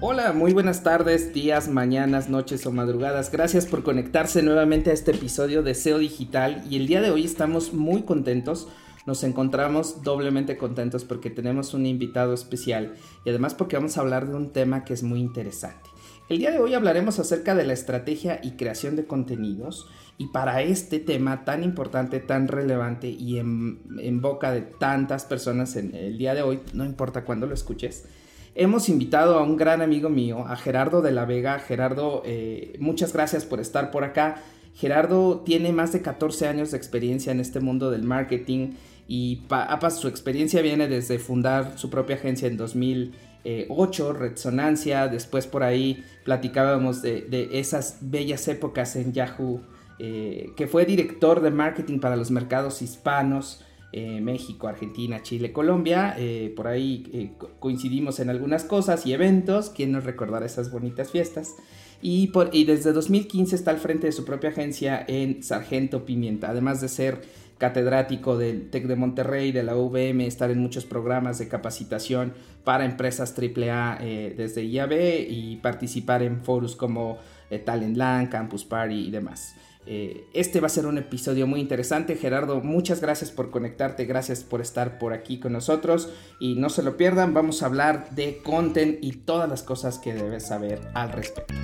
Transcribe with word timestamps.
Hola, 0.00 0.32
muy 0.32 0.52
buenas 0.52 0.82
tardes, 0.82 1.32
días, 1.32 1.68
mañanas, 1.68 2.28
noches 2.28 2.66
o 2.66 2.72
madrugadas. 2.72 3.30
Gracias 3.30 3.64
por 3.64 3.84
conectarse 3.84 4.42
nuevamente 4.42 4.90
a 4.90 4.92
este 4.92 5.12
episodio 5.12 5.62
de 5.62 5.74
SEO 5.74 5.98
Digital 5.98 6.64
y 6.68 6.76
el 6.76 6.88
día 6.88 7.00
de 7.00 7.12
hoy 7.12 7.24
estamos 7.24 7.72
muy 7.72 8.02
contentos. 8.02 8.66
Nos 9.06 9.22
encontramos 9.22 10.02
doblemente 10.02 10.56
contentos 10.56 11.04
porque 11.04 11.30
tenemos 11.30 11.74
un 11.74 11.86
invitado 11.86 12.34
especial 12.34 12.94
y 13.24 13.30
además 13.30 13.54
porque 13.54 13.76
vamos 13.76 13.96
a 13.96 14.00
hablar 14.00 14.28
de 14.28 14.34
un 14.34 14.50
tema 14.50 14.84
que 14.84 14.94
es 14.94 15.04
muy 15.04 15.20
interesante. 15.20 15.90
El 16.28 16.38
día 16.38 16.50
de 16.50 16.58
hoy 16.58 16.74
hablaremos 16.74 17.20
acerca 17.20 17.54
de 17.54 17.64
la 17.64 17.74
estrategia 17.74 18.40
y 18.42 18.52
creación 18.52 18.96
de 18.96 19.06
contenidos 19.06 19.86
y 20.18 20.28
para 20.28 20.62
este 20.62 20.98
tema 20.98 21.44
tan 21.44 21.62
importante, 21.62 22.18
tan 22.18 22.48
relevante 22.48 23.08
y 23.08 23.38
en, 23.38 24.20
boca 24.20 24.50
de 24.50 24.62
tantas 24.62 25.24
personas 25.24 25.76
en 25.76 25.94
el 25.94 26.18
día 26.18 26.34
de 26.34 26.42
hoy, 26.42 26.60
no 26.72 26.84
importa 26.84 27.24
cuándo 27.24 27.46
lo 27.46 27.54
escuches, 27.54 28.06
hemos 28.54 28.88
invitado 28.88 29.38
a 29.38 29.42
un 29.42 29.56
gran 29.56 29.82
amigo 29.82 30.08
mío, 30.08 30.46
a 30.46 30.56
Gerardo 30.56 31.02
de 31.02 31.12
la 31.12 31.24
Vega. 31.24 31.58
Gerardo, 31.58 32.22
eh, 32.24 32.76
muchas 32.78 33.12
gracias 33.12 33.44
por 33.44 33.60
estar 33.60 33.90
por 33.90 34.04
acá. 34.04 34.36
Gerardo 34.74 35.40
tiene 35.40 35.72
más 35.72 35.92
de 35.92 36.02
14 36.02 36.48
años 36.48 36.70
de 36.70 36.76
experiencia 36.76 37.32
en 37.32 37.40
este 37.40 37.60
mundo 37.60 37.90
del 37.90 38.02
marketing 38.02 38.72
y 39.06 39.42
su 39.90 40.08
experiencia 40.08 40.62
viene 40.62 40.88
desde 40.88 41.18
fundar 41.18 41.78
su 41.78 41.90
propia 41.90 42.16
agencia 42.16 42.48
en 42.48 42.56
2008, 42.56 44.12
Resonancia, 44.14 45.08
después 45.08 45.46
por 45.46 45.62
ahí 45.62 46.02
platicábamos 46.24 47.02
de, 47.02 47.50
esas 47.52 47.98
bellas 48.00 48.48
épocas 48.48 48.96
en 48.96 49.12
Yahoo, 49.12 49.60
eh, 49.98 50.50
que 50.56 50.66
fue 50.66 50.86
director 50.86 51.40
de 51.40 51.50
marketing 51.50 52.00
para 52.00 52.16
los 52.16 52.30
mercados 52.30 52.82
hispanos, 52.82 53.62
eh, 53.96 54.20
México, 54.20 54.66
Argentina, 54.66 55.22
Chile, 55.22 55.52
Colombia. 55.52 56.16
Eh, 56.18 56.52
por 56.56 56.66
ahí 56.66 57.08
eh, 57.12 57.30
coincidimos 57.60 58.18
en 58.18 58.28
algunas 58.28 58.64
cosas 58.64 59.06
y 59.06 59.12
eventos. 59.12 59.70
¿Quién 59.70 59.92
nos 59.92 60.02
recordará 60.02 60.44
esas 60.44 60.72
bonitas 60.72 61.12
fiestas? 61.12 61.54
Y, 62.02 62.26
por, 62.28 62.50
desde 62.50 62.92
2015 62.92 63.54
está 63.54 63.70
al 63.70 63.78
frente 63.78 64.08
de 64.08 64.12
su 64.12 64.24
propia 64.24 64.50
agencia 64.50 65.04
en 65.06 65.44
Sargento 65.44 66.04
Pimienta, 66.04 66.50
además 66.50 66.80
de 66.80 66.88
ser 66.88 67.22
catedrático 67.58 68.36
del 68.36 68.68
TEC 68.68 68.88
de 68.88 68.96
Monterrey, 68.96 69.52
de 69.52 69.62
la 69.62 69.76
UVM, 69.76 70.22
estar 70.22 70.50
en 70.50 70.58
muchos 70.58 70.86
programas 70.86 71.38
de 71.38 71.46
capacitación 71.46 72.32
para 72.64 72.86
empresas 72.86 73.32
AAA 73.38 74.00
desde 74.36 74.64
IAB 74.64 74.92
y 75.30 75.60
participar 75.62 76.24
en 76.24 76.42
foros 76.42 76.74
como 76.74 77.18
Talent 77.58 77.96
Land, 77.96 78.28
Campus 78.30 78.64
Party 78.64 79.06
y 79.06 79.10
demás. 79.10 79.54
Eh, 79.86 80.24
este 80.32 80.60
va 80.60 80.66
a 80.66 80.70
ser 80.70 80.86
un 80.86 80.96
episodio 80.96 81.46
muy 81.46 81.60
interesante. 81.60 82.16
Gerardo, 82.16 82.60
muchas 82.62 83.00
gracias 83.00 83.30
por 83.30 83.50
conectarte, 83.50 84.06
gracias 84.06 84.42
por 84.42 84.60
estar 84.60 84.98
por 84.98 85.12
aquí 85.12 85.38
con 85.38 85.52
nosotros 85.52 86.08
y 86.40 86.54
no 86.54 86.70
se 86.70 86.82
lo 86.82 86.96
pierdan, 86.96 87.34
vamos 87.34 87.62
a 87.62 87.66
hablar 87.66 88.10
de 88.10 88.38
content 88.42 88.98
y 89.02 89.12
todas 89.12 89.48
las 89.48 89.62
cosas 89.62 89.98
que 89.98 90.14
debes 90.14 90.46
saber 90.46 90.80
al 90.94 91.12
respecto. 91.12 91.54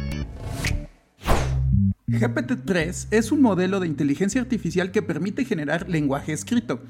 GPT-3 2.08 3.06
es 3.12 3.32
un 3.32 3.40
modelo 3.40 3.80
de 3.80 3.86
inteligencia 3.86 4.40
artificial 4.40 4.90
que 4.90 5.00
permite 5.00 5.44
generar 5.44 5.88
lenguaje 5.88 6.32
escrito. 6.32 6.80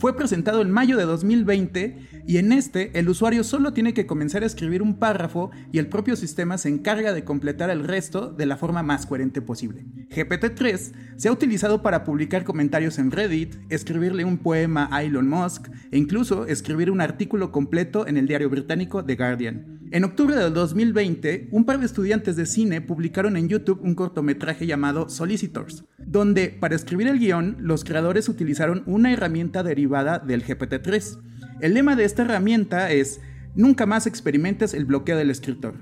Fue 0.00 0.16
presentado 0.16 0.62
en 0.62 0.70
mayo 0.70 0.96
de 0.96 1.04
2020 1.04 2.22
y 2.26 2.38
en 2.38 2.52
este 2.52 2.98
el 2.98 3.10
usuario 3.10 3.44
solo 3.44 3.74
tiene 3.74 3.92
que 3.92 4.06
comenzar 4.06 4.42
a 4.42 4.46
escribir 4.46 4.80
un 4.80 4.94
párrafo 4.98 5.50
y 5.72 5.78
el 5.78 5.88
propio 5.88 6.16
sistema 6.16 6.56
se 6.56 6.70
encarga 6.70 7.12
de 7.12 7.22
completar 7.22 7.68
el 7.68 7.84
resto 7.84 8.30
de 8.32 8.46
la 8.46 8.56
forma 8.56 8.82
más 8.82 9.04
coherente 9.04 9.42
posible. 9.42 9.84
GPT-3 10.08 10.92
se 11.18 11.28
ha 11.28 11.32
utilizado 11.32 11.82
para 11.82 12.02
publicar 12.04 12.44
comentarios 12.44 12.98
en 12.98 13.10
Reddit, 13.10 13.56
escribirle 13.68 14.24
un 14.24 14.38
poema 14.38 14.88
a 14.90 15.02
Elon 15.02 15.28
Musk 15.28 15.68
e 15.90 15.98
incluso 15.98 16.46
escribir 16.46 16.90
un 16.90 17.02
artículo 17.02 17.52
completo 17.52 18.06
en 18.06 18.16
el 18.16 18.26
diario 18.26 18.48
británico 18.48 19.04
The 19.04 19.16
Guardian. 19.16 19.80
En 19.92 20.04
octubre 20.04 20.36
del 20.36 20.54
2020, 20.54 21.48
un 21.50 21.64
par 21.64 21.80
de 21.80 21.86
estudiantes 21.86 22.36
de 22.36 22.46
cine 22.46 22.80
publicaron 22.80 23.36
en 23.36 23.48
YouTube 23.48 23.80
un 23.82 23.96
cortometraje 23.96 24.64
llamado 24.64 25.08
Solicitors, 25.08 25.84
donde 25.98 26.48
para 26.48 26.76
escribir 26.76 27.08
el 27.08 27.18
guion 27.18 27.56
los 27.58 27.82
creadores 27.82 28.28
utilizaron 28.28 28.84
una 28.86 29.12
herramienta 29.12 29.64
derivada 29.64 29.89
del 29.90 30.44
GPT-3. 30.44 31.18
El 31.60 31.74
lema 31.74 31.96
de 31.96 32.04
esta 32.04 32.22
herramienta 32.22 32.90
es 32.90 33.20
Nunca 33.56 33.84
más 33.84 34.06
experimentes 34.06 34.74
el 34.74 34.84
bloqueo 34.84 35.16
del 35.16 35.30
escritor. 35.30 35.74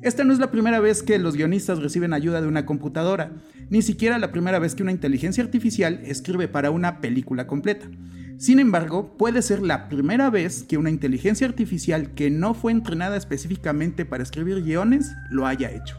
Esta 0.00 0.22
no 0.22 0.32
es 0.32 0.38
la 0.38 0.52
primera 0.52 0.78
vez 0.78 1.02
que 1.02 1.18
los 1.18 1.34
guionistas 1.34 1.80
reciben 1.80 2.12
ayuda 2.12 2.40
de 2.40 2.46
una 2.46 2.64
computadora, 2.64 3.32
ni 3.68 3.82
siquiera 3.82 4.18
la 4.18 4.30
primera 4.30 4.60
vez 4.60 4.76
que 4.76 4.84
una 4.84 4.92
inteligencia 4.92 5.42
artificial 5.42 6.00
escribe 6.04 6.46
para 6.46 6.70
una 6.70 7.00
película 7.00 7.48
completa. 7.48 7.88
Sin 8.38 8.60
embargo, 8.60 9.16
puede 9.16 9.42
ser 9.42 9.60
la 9.60 9.88
primera 9.88 10.30
vez 10.30 10.62
que 10.62 10.78
una 10.78 10.90
inteligencia 10.90 11.48
artificial 11.48 12.14
que 12.14 12.30
no 12.30 12.54
fue 12.54 12.70
entrenada 12.70 13.16
específicamente 13.16 14.04
para 14.04 14.22
escribir 14.22 14.62
guiones 14.62 15.10
lo 15.30 15.44
haya 15.44 15.72
hecho. 15.72 15.96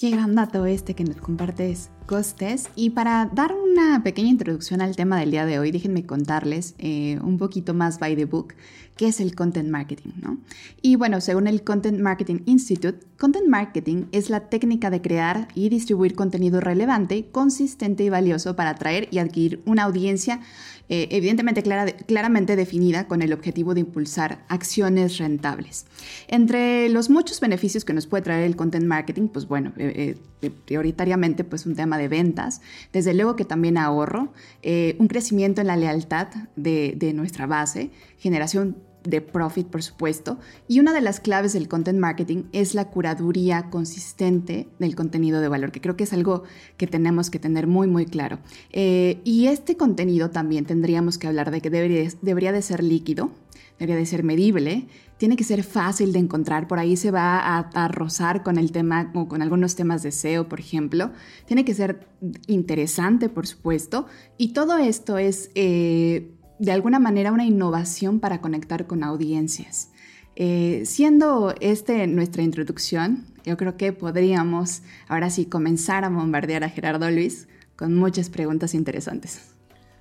Qué 0.00 0.08
gran 0.08 0.34
dato 0.34 0.64
este 0.64 0.94
que 0.94 1.04
nos 1.04 1.18
compartes, 1.18 1.90
Costes. 2.06 2.70
Y 2.74 2.88
para 2.88 3.26
dar 3.34 3.52
una 3.54 4.02
pequeña 4.02 4.30
introducción 4.30 4.80
al 4.80 4.96
tema 4.96 5.20
del 5.20 5.30
día 5.30 5.44
de 5.44 5.58
hoy, 5.58 5.72
déjenme 5.72 6.06
contarles 6.06 6.74
eh, 6.78 7.18
un 7.22 7.36
poquito 7.36 7.74
más 7.74 7.98
by 7.98 8.16
the 8.16 8.24
book 8.24 8.54
qué 8.96 9.08
es 9.08 9.20
el 9.20 9.34
content 9.34 9.68
marketing, 9.70 10.12
¿no? 10.22 10.38
Y 10.82 10.96
bueno, 10.96 11.20
según 11.20 11.46
el 11.46 11.62
Content 11.64 12.00
Marketing 12.00 12.40
Institute, 12.46 13.06
content 13.18 13.48
marketing 13.48 14.04
es 14.12 14.28
la 14.28 14.48
técnica 14.48 14.90
de 14.90 15.00
crear 15.00 15.48
y 15.54 15.68
distribuir 15.68 16.14
contenido 16.14 16.60
relevante, 16.60 17.28
consistente 17.30 18.04
y 18.04 18.10
valioso 18.10 18.56
para 18.56 18.70
atraer 18.70 19.08
y 19.10 19.18
adquirir 19.18 19.62
una 19.64 19.84
audiencia 19.84 20.40
eh, 20.92 21.06
evidentemente 21.12 21.62
claramente 21.62 22.56
definida 22.56 23.06
con 23.06 23.22
el 23.22 23.32
objetivo 23.32 23.74
de 23.74 23.80
impulsar 23.80 24.44
acciones 24.48 25.18
rentables. 25.18 25.86
Entre 26.26 26.88
los 26.88 27.10
muchos 27.10 27.38
beneficios 27.38 27.84
que 27.84 27.92
nos 27.92 28.08
puede 28.08 28.24
traer 28.24 28.42
el 28.42 28.56
content 28.56 28.86
marketing, 28.86 29.28
pues 29.28 29.46
bueno, 29.46 29.72
eh, 29.76 30.16
eh, 30.42 30.50
prioritariamente 30.66 31.44
pues 31.44 31.64
un 31.64 31.76
tema 31.76 31.96
de 31.96 32.08
ventas, 32.08 32.60
desde 32.92 33.14
luego 33.14 33.36
que 33.36 33.44
también 33.44 33.78
ahorro, 33.78 34.32
un 34.98 35.06
crecimiento 35.06 35.60
en 35.60 35.68
la 35.68 35.76
lealtad 35.76 36.26
de, 36.56 36.94
de 36.96 37.12
nuestra 37.12 37.46
base, 37.46 37.92
generación 38.18 38.76
de 39.04 39.20
profit, 39.20 39.66
por 39.66 39.82
supuesto. 39.82 40.38
Y 40.68 40.80
una 40.80 40.92
de 40.92 41.00
las 41.00 41.20
claves 41.20 41.52
del 41.52 41.68
content 41.68 41.98
marketing 41.98 42.44
es 42.52 42.74
la 42.74 42.90
curaduría 42.90 43.70
consistente 43.70 44.68
del 44.78 44.94
contenido 44.94 45.40
de 45.40 45.48
valor, 45.48 45.72
que 45.72 45.80
creo 45.80 45.96
que 45.96 46.04
es 46.04 46.12
algo 46.12 46.44
que 46.76 46.86
tenemos 46.86 47.30
que 47.30 47.38
tener 47.38 47.66
muy, 47.66 47.86
muy 47.86 48.06
claro. 48.06 48.38
Eh, 48.72 49.20
y 49.24 49.46
este 49.46 49.76
contenido 49.76 50.30
también 50.30 50.64
tendríamos 50.64 51.18
que 51.18 51.26
hablar 51.26 51.50
de 51.50 51.60
que 51.60 51.70
debería, 51.70 52.10
debería 52.22 52.52
de 52.52 52.62
ser 52.62 52.82
líquido, 52.82 53.30
debería 53.78 53.96
de 53.96 54.06
ser 54.06 54.24
medible, 54.24 54.86
tiene 55.16 55.36
que 55.36 55.44
ser 55.44 55.62
fácil 55.64 56.12
de 56.12 56.18
encontrar, 56.18 56.68
por 56.68 56.78
ahí 56.78 56.96
se 56.96 57.10
va 57.10 57.58
a, 57.58 57.88
rozar 57.88 58.42
con 58.42 58.58
el 58.58 58.72
tema 58.72 59.10
o 59.14 59.26
con 59.26 59.42
algunos 59.42 59.74
temas 59.74 60.02
de 60.02 60.12
SEO, 60.12 60.48
por 60.48 60.60
ejemplo, 60.60 61.12
tiene 61.46 61.64
que 61.64 61.74
ser 61.74 62.06
interesante, 62.46 63.28
por 63.28 63.46
supuesto, 63.46 64.06
y 64.36 64.52
todo 64.52 64.78
esto 64.78 65.18
es... 65.18 65.50
Eh, 65.54 66.36
de 66.60 66.72
alguna 66.72 66.98
manera 66.98 67.32
una 67.32 67.46
innovación 67.46 68.20
para 68.20 68.42
conectar 68.42 68.86
con 68.86 69.02
audiencias. 69.02 69.90
Eh, 70.36 70.82
siendo 70.84 71.54
este 71.60 72.06
nuestra 72.06 72.42
introducción, 72.42 73.24
yo 73.44 73.56
creo 73.56 73.78
que 73.78 73.94
podríamos 73.94 74.82
ahora 75.08 75.30
sí 75.30 75.46
comenzar 75.46 76.04
a 76.04 76.10
bombardear 76.10 76.62
a 76.62 76.68
Gerardo 76.68 77.10
Luis 77.10 77.48
con 77.76 77.94
muchas 77.94 78.28
preguntas 78.28 78.74
interesantes. 78.74 79.54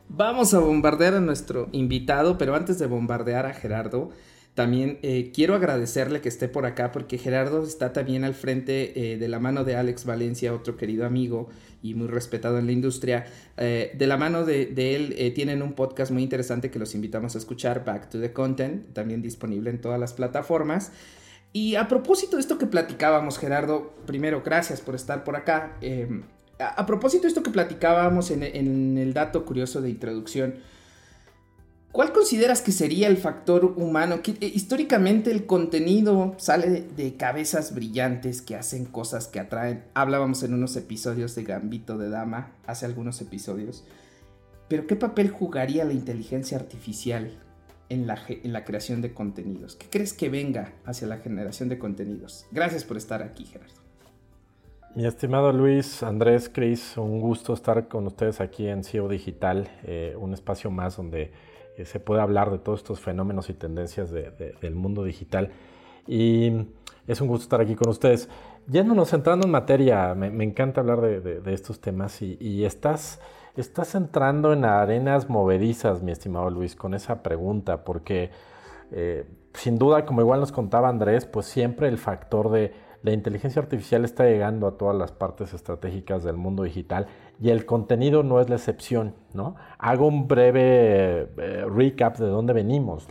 Vamos 0.10 0.54
a 0.54 0.60
bombardear 0.60 1.14
a 1.14 1.22
nuestro 1.22 1.70
invitado, 1.72 2.38
pero 2.38 2.56
antes 2.56 2.78
de 2.78 2.88
bombardear 2.88 3.46
a 3.46 3.54
Gerardo, 3.54 4.12
también 4.56 5.00
eh, 5.04 5.32
quiero 5.34 5.56
agradecerle 5.56 6.22
que 6.22 6.28
esté 6.28 6.50
por 6.50 6.66
acá 6.66 6.92
porque 6.92 7.18
Gerardo 7.18 7.64
está 7.64 7.94
también 7.94 8.24
al 8.24 8.34
frente 8.34 9.14
eh, 9.14 9.18
de 9.18 9.28
la 9.30 9.40
mano 9.40 9.64
de 9.64 9.76
Alex 9.76 10.06
Valencia, 10.06 10.54
otro 10.54 10.76
querido 10.76 11.06
amigo 11.06 11.50
y 11.82 11.94
muy 11.94 12.08
respetado 12.08 12.58
en 12.58 12.66
la 12.66 12.74
industria. 12.74 13.26
Eh, 13.58 13.92
de 13.98 14.08
la 14.08 14.18
mano 14.18 14.44
de, 14.44 14.74
él 14.96 15.34
tienen 15.34 15.62
un 15.62 15.74
podcast 15.74 16.12
muy 16.12 16.24
interesante 16.24 16.72
que 16.72 16.80
los 16.80 16.94
invitamos 16.94 17.36
a 17.36 17.38
escuchar, 17.38 17.86
Back 17.86 18.10
to 18.10 18.20
the 18.20 18.34
Content, 18.34 18.92
también 18.94 19.22
disponible 19.22 19.70
en 19.70 19.80
todas 19.80 20.00
las 20.00 20.14
plataformas. 20.14 20.92
Y 21.54 21.76
a 21.76 21.88
propósito 21.88 22.36
de 22.36 22.42
esto 22.42 22.58
que 22.58 22.66
platicábamos, 22.66 23.40
Gerardo, 23.40 23.96
primero, 24.06 24.44
gracias 24.44 24.82
por 24.82 24.94
estar 24.94 25.24
por 25.24 25.38
acá. 25.38 25.78
Em, 25.80 26.24
a, 26.60 26.86
propósito 26.86 27.24
de 27.24 27.30
esto 27.30 27.44
que 27.44 27.52
platicábamos 27.52 28.30
en 28.30 28.98
el 28.98 29.14
dato 29.14 29.46
curioso 29.46 29.82
de 29.82 29.90
introducción, 29.90 30.56
¿Cuál 31.92 32.14
consideras 32.14 32.62
que 32.62 32.72
sería 32.72 33.08
el 33.08 33.18
factor 33.18 33.66
humano? 33.66 34.22
Que, 34.22 34.32
eh, 34.42 34.52
históricamente 34.54 35.32
el 35.32 35.48
contenido 35.48 36.36
sale 36.38 36.82
de, 36.82 37.16
cabezas 37.16 37.74
brillantes 37.74 38.44
que 38.44 38.56
hacen 38.56 38.86
cosas 38.86 39.28
que 39.28 39.40
atraen. 39.40 39.84
Hablábamos 39.96 40.44
en 40.44 40.54
unos 40.54 40.76
episodios 40.76 41.34
de 41.34 41.44
Gambito 41.44 41.98
de 41.98 42.10
Dama, 42.10 42.52
hace 42.68 42.86
algunos 42.86 43.20
episodios. 43.22 43.86
Pero 44.68 44.86
¿qué 44.86 44.96
papel 44.96 45.32
jugaría 45.32 45.84
la 45.84 45.94
inteligencia 45.94 46.60
artificial 46.60 47.32
en 47.90 48.06
la, 48.06 48.66
creación 48.66 49.02
de 49.02 49.16
contenidos? 49.16 49.76
¿Qué 49.76 49.88
crees 49.90 50.14
que 50.14 50.30
venga 50.30 50.74
hacia 50.86 51.08
la 51.08 51.18
generación 51.18 51.70
de 51.70 51.80
contenidos? 51.80 52.46
Gracias 52.52 52.84
por 52.84 52.98
estar 52.98 53.24
aquí, 53.24 53.46
Gerardo. 53.46 53.74
Mi 54.96 55.08
estimado 55.08 55.52
Luis, 55.52 56.04
Andrés, 56.04 56.50
Cris, 56.54 56.98
un 56.98 57.20
gusto 57.20 57.54
estar 57.54 57.88
con 57.88 58.06
ustedes 58.06 58.42
aquí 58.42 58.68
en 58.68 58.84
CEO 58.84 59.08
Digital, 59.08 59.70
eh, 59.84 60.16
un 60.20 60.34
espacio 60.34 60.70
más 60.70 60.98
donde 60.98 61.32
se 61.86 62.00
puede 62.00 62.22
hablar 62.22 62.52
de 62.52 62.60
todos 62.60 62.80
estos 62.80 63.00
fenómenos 63.00 63.50
y 63.50 63.54
tendencias 63.54 64.12
del 64.12 64.76
mundo 64.76 65.04
digital. 65.04 65.52
Y 66.08 66.68
es 67.08 67.22
un 67.22 67.28
gusto 67.28 67.44
estar 67.44 67.62
aquí 67.62 67.76
con 67.76 67.90
ustedes. 67.90 68.30
Yéndonos 68.68 69.14
entrando 69.14 69.46
en 69.46 69.52
materia, 69.52 70.14
me, 70.16 70.44
encanta 70.44 70.82
hablar 70.82 71.02
de, 71.02 71.54
estos 71.54 71.80
temas 71.80 72.22
y, 72.22 72.66
estás, 72.66 73.20
estás 73.56 73.96
entrando 73.96 74.54
en 74.54 74.66
arenas 74.66 75.30
movedizas, 75.30 76.04
mi 76.04 76.12
estimado 76.12 76.50
Luis, 76.50 76.76
con 76.76 76.94
esa 76.94 77.24
pregunta, 77.24 77.84
porque 77.84 78.30
eh, 78.92 79.26
sin 79.54 79.78
duda, 79.78 80.06
como 80.06 80.22
igual 80.22 80.40
nos 80.40 80.52
contaba 80.52 80.90
Andrés, 80.90 81.26
pues 81.26 81.48
siempre 81.48 81.88
el 81.88 81.98
factor 81.98 82.52
de 82.52 82.74
la 83.02 83.12
inteligencia 83.12 83.62
artificial 83.62 84.04
está 84.06 84.26
llegando 84.26 84.68
a 84.68 84.78
todas 84.78 84.96
las 84.96 85.12
partes 85.12 85.54
estratégicas 85.54 86.24
del 86.24 86.36
mundo 86.36 86.64
digital 86.64 87.08
y 87.42 87.50
el 87.50 87.66
contenido 87.66 88.24
no 88.24 88.40
es 88.40 88.50
la 88.50 88.56
excepción, 88.56 89.16
¿no? 89.34 89.56
Hago 89.78 90.08
un 90.08 90.28
breve 90.28 91.30
eh, 91.38 91.66
recap 91.70 92.18
de 92.18 92.28
dónde 92.28 92.54
venimos. 92.54 93.08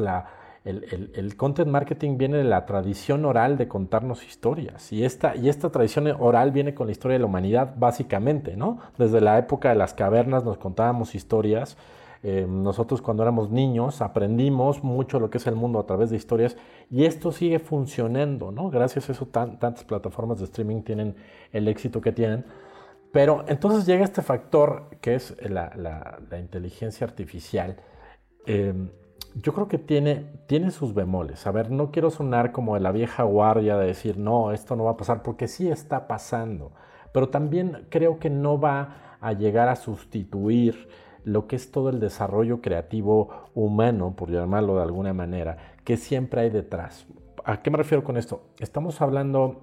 El, 0.65 1.37
content 1.37 1.71
marketing 1.71 2.19
viene 2.19 2.37
de 2.39 2.45
la 2.45 2.67
tradición 2.67 3.25
oral 3.25 3.57
de 3.57 3.69
contarnos 3.69 4.27
historias 4.27 4.93
y 4.93 5.05
esta, 5.05 5.35
y 5.35 5.49
esta 5.49 5.71
tradición 5.71 6.09
oral 6.19 6.51
viene 6.51 6.75
con 6.75 6.89
la 6.89 6.93
historia 6.93 7.15
de 7.15 7.21
la 7.21 7.27
humanidad 7.27 7.75
básicamente, 7.79 8.57
¿no? 8.57 8.79
Desde 8.99 9.21
la 9.21 9.39
época 9.39 9.71
de 9.71 9.77
las 9.77 9.95
cavernas 9.95 10.45
nos 10.45 10.59
contábamos 10.59 11.15
historias 11.15 11.79
eh, 12.23 12.47
nosotros 12.49 13.01
cuando 13.01 13.23
éramos 13.23 13.51
niños 13.51 14.03
aprendimos 14.03 14.83
mucho 14.83 15.21
lo 15.21 15.31
que 15.31 15.39
es 15.39 15.47
el 15.47 15.55
mundo 15.55 15.79
a 15.79 15.87
través 15.87 16.11
de 16.11 16.17
historias 16.17 16.57
y 16.91 17.05
esto 17.05 17.31
sigue 17.31 17.61
funcionando, 17.61 18.51
¿no? 18.51 18.71
Gracias 18.71 19.09
a 19.09 19.13
eso 19.13 19.27
tantas 19.27 19.85
plataformas 19.85 20.39
de 20.39 20.47
streaming 20.47 20.83
tienen 20.83 21.15
el 21.53 21.69
éxito 21.69 22.01
que 22.01 22.11
tienen. 22.13 22.45
Pero 23.13 23.45
entonces 23.49 23.87
llega 23.87 24.05
este 24.05 24.23
factor 24.23 24.91
que 25.01 25.15
es 25.15 25.35
la, 25.43 26.19
inteligencia 26.39 27.07
artificial. 27.07 27.77
Em, 28.47 28.91
yo 29.35 29.53
creo 29.55 29.69
que 29.69 29.79
tiene, 29.79 30.27
tiene 30.47 30.71
sus 30.71 30.95
bemoles. 30.95 31.47
A 31.47 31.51
ver, 31.51 31.71
no 31.71 31.91
quiero 31.91 32.11
sonar 32.11 32.53
como 32.53 32.75
de 32.75 32.81
la 32.81 32.93
vieja 32.93 33.23
guardia 33.23 33.77
de 33.77 33.87
decir, 33.87 34.19
no, 34.19 34.53
esto 34.53 34.77
no 34.77 34.85
va 34.85 34.93
a 34.93 34.97
pasar, 34.97 35.23
porque 35.23 35.49
sí 35.49 35.71
está 35.71 36.07
pasando. 36.07 36.73
Pero 37.13 37.29
también 37.29 37.87
creo 37.89 38.19
que 38.19 38.31
no 38.31 38.61
va 38.61 39.17
a 39.21 39.33
llegar 39.33 39.69
a 39.69 39.77
sustituir 39.77 40.89
lo 41.25 41.47
que 41.47 41.57
es 41.57 41.71
todo 41.71 41.91
el 41.91 42.01
desarrollo 42.01 42.61
creativo 42.61 43.51
humano, 43.55 44.15
por 44.17 44.31
llamarlo 44.31 44.77
de 44.77 44.83
alguna 44.83 45.13
manera, 45.13 45.59
que 45.85 45.97
siempre 45.97 46.43
hay 46.43 46.51
detrás. 46.51 47.07
¿A 47.45 47.63
qué 47.63 47.71
me 47.71 47.79
refiero 47.79 48.05
con 48.05 48.17
esto? 48.17 48.43
Estamos 48.59 49.01
hablando, 49.01 49.61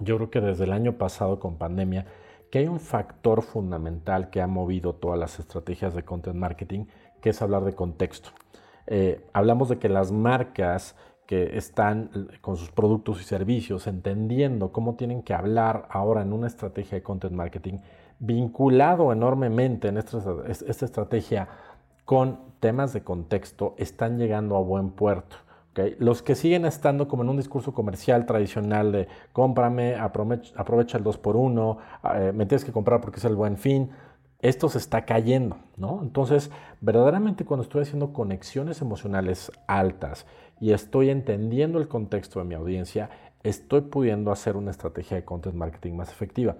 yo 0.00 0.16
creo 0.16 0.30
que 0.30 0.40
desde 0.40 0.64
el 0.64 0.72
año 0.72 0.98
pasado 0.98 1.38
con 1.38 1.56
pandemia, 1.56 2.06
que 2.50 2.58
hay 2.58 2.66
un 2.66 2.80
factor 2.80 3.42
fundamental 3.42 4.30
que 4.30 4.42
ha 4.42 4.46
movido 4.46 4.94
todas 4.94 5.18
las 5.18 5.38
estrategias 5.38 5.94
de 5.94 6.04
content 6.04 6.36
marketing, 6.36 6.86
que 7.20 7.30
es 7.30 7.42
hablar 7.42 7.64
de 7.64 7.74
contexto. 7.74 8.30
Eh, 8.86 9.24
hablamos 9.32 9.68
de 9.68 9.78
que 9.78 9.88
las 9.88 10.10
marcas 10.10 10.96
que 11.26 11.56
están 11.56 12.28
con 12.40 12.56
sus 12.56 12.72
productos 12.72 13.20
y 13.20 13.24
servicios 13.24 13.86
entendiendo 13.86 14.72
cómo 14.72 14.96
tienen 14.96 15.22
que 15.22 15.32
hablar 15.32 15.86
ahora 15.88 16.22
en 16.22 16.32
una 16.32 16.48
estrategia 16.48 16.96
de 16.98 17.02
content 17.04 17.34
marketing, 17.34 17.78
vinculado 18.18 19.12
enormemente 19.12 19.86
en 19.88 19.98
esta, 19.98 20.18
esta 20.48 20.84
estrategia 20.84 21.48
con 22.04 22.40
temas 22.58 22.92
de 22.92 23.04
contexto, 23.04 23.76
están 23.78 24.18
llegando 24.18 24.56
a 24.56 24.60
buen 24.60 24.90
puerto. 24.90 25.36
Los 25.98 26.22
que 26.22 26.34
siguen 26.34 26.64
estando 26.64 27.06
como 27.06 27.22
en 27.22 27.28
un 27.28 27.36
discurso 27.36 27.72
comercial 27.72 28.26
tradicional 28.26 28.90
de 28.90 29.08
cómprame, 29.32 29.94
aprovecha, 29.94 30.98
el 30.98 31.04
2x1, 31.04 31.78
eh, 32.14 32.32
me 32.34 32.46
tienes 32.46 32.64
que 32.64 32.72
comprar 32.72 33.00
porque 33.00 33.18
es 33.18 33.24
el 33.24 33.36
buen 33.36 33.56
fin, 33.56 33.90
esto 34.40 34.68
se 34.68 34.78
está 34.78 35.04
cayendo, 35.04 35.58
¿no? 35.76 36.00
Entonces, 36.02 36.50
verdaderamente 36.80 37.44
cuando 37.44 37.62
estoy 37.62 37.82
haciendo 37.82 38.12
conexiones 38.12 38.80
emocionales 38.80 39.52
altas 39.66 40.26
y 40.60 40.72
estoy 40.72 41.10
entendiendo 41.10 41.78
el 41.78 41.88
contexto 41.88 42.40
de 42.40 42.46
mi 42.46 42.54
audiencia, 42.54 43.10
estoy 43.42 43.82
pudiendo 43.82 44.32
hacer 44.32 44.56
una 44.56 44.70
estrategia 44.70 45.16
de 45.16 45.24
content 45.24 45.54
marketing 45.54 45.92
más 45.94 46.10
efectiva. 46.10 46.56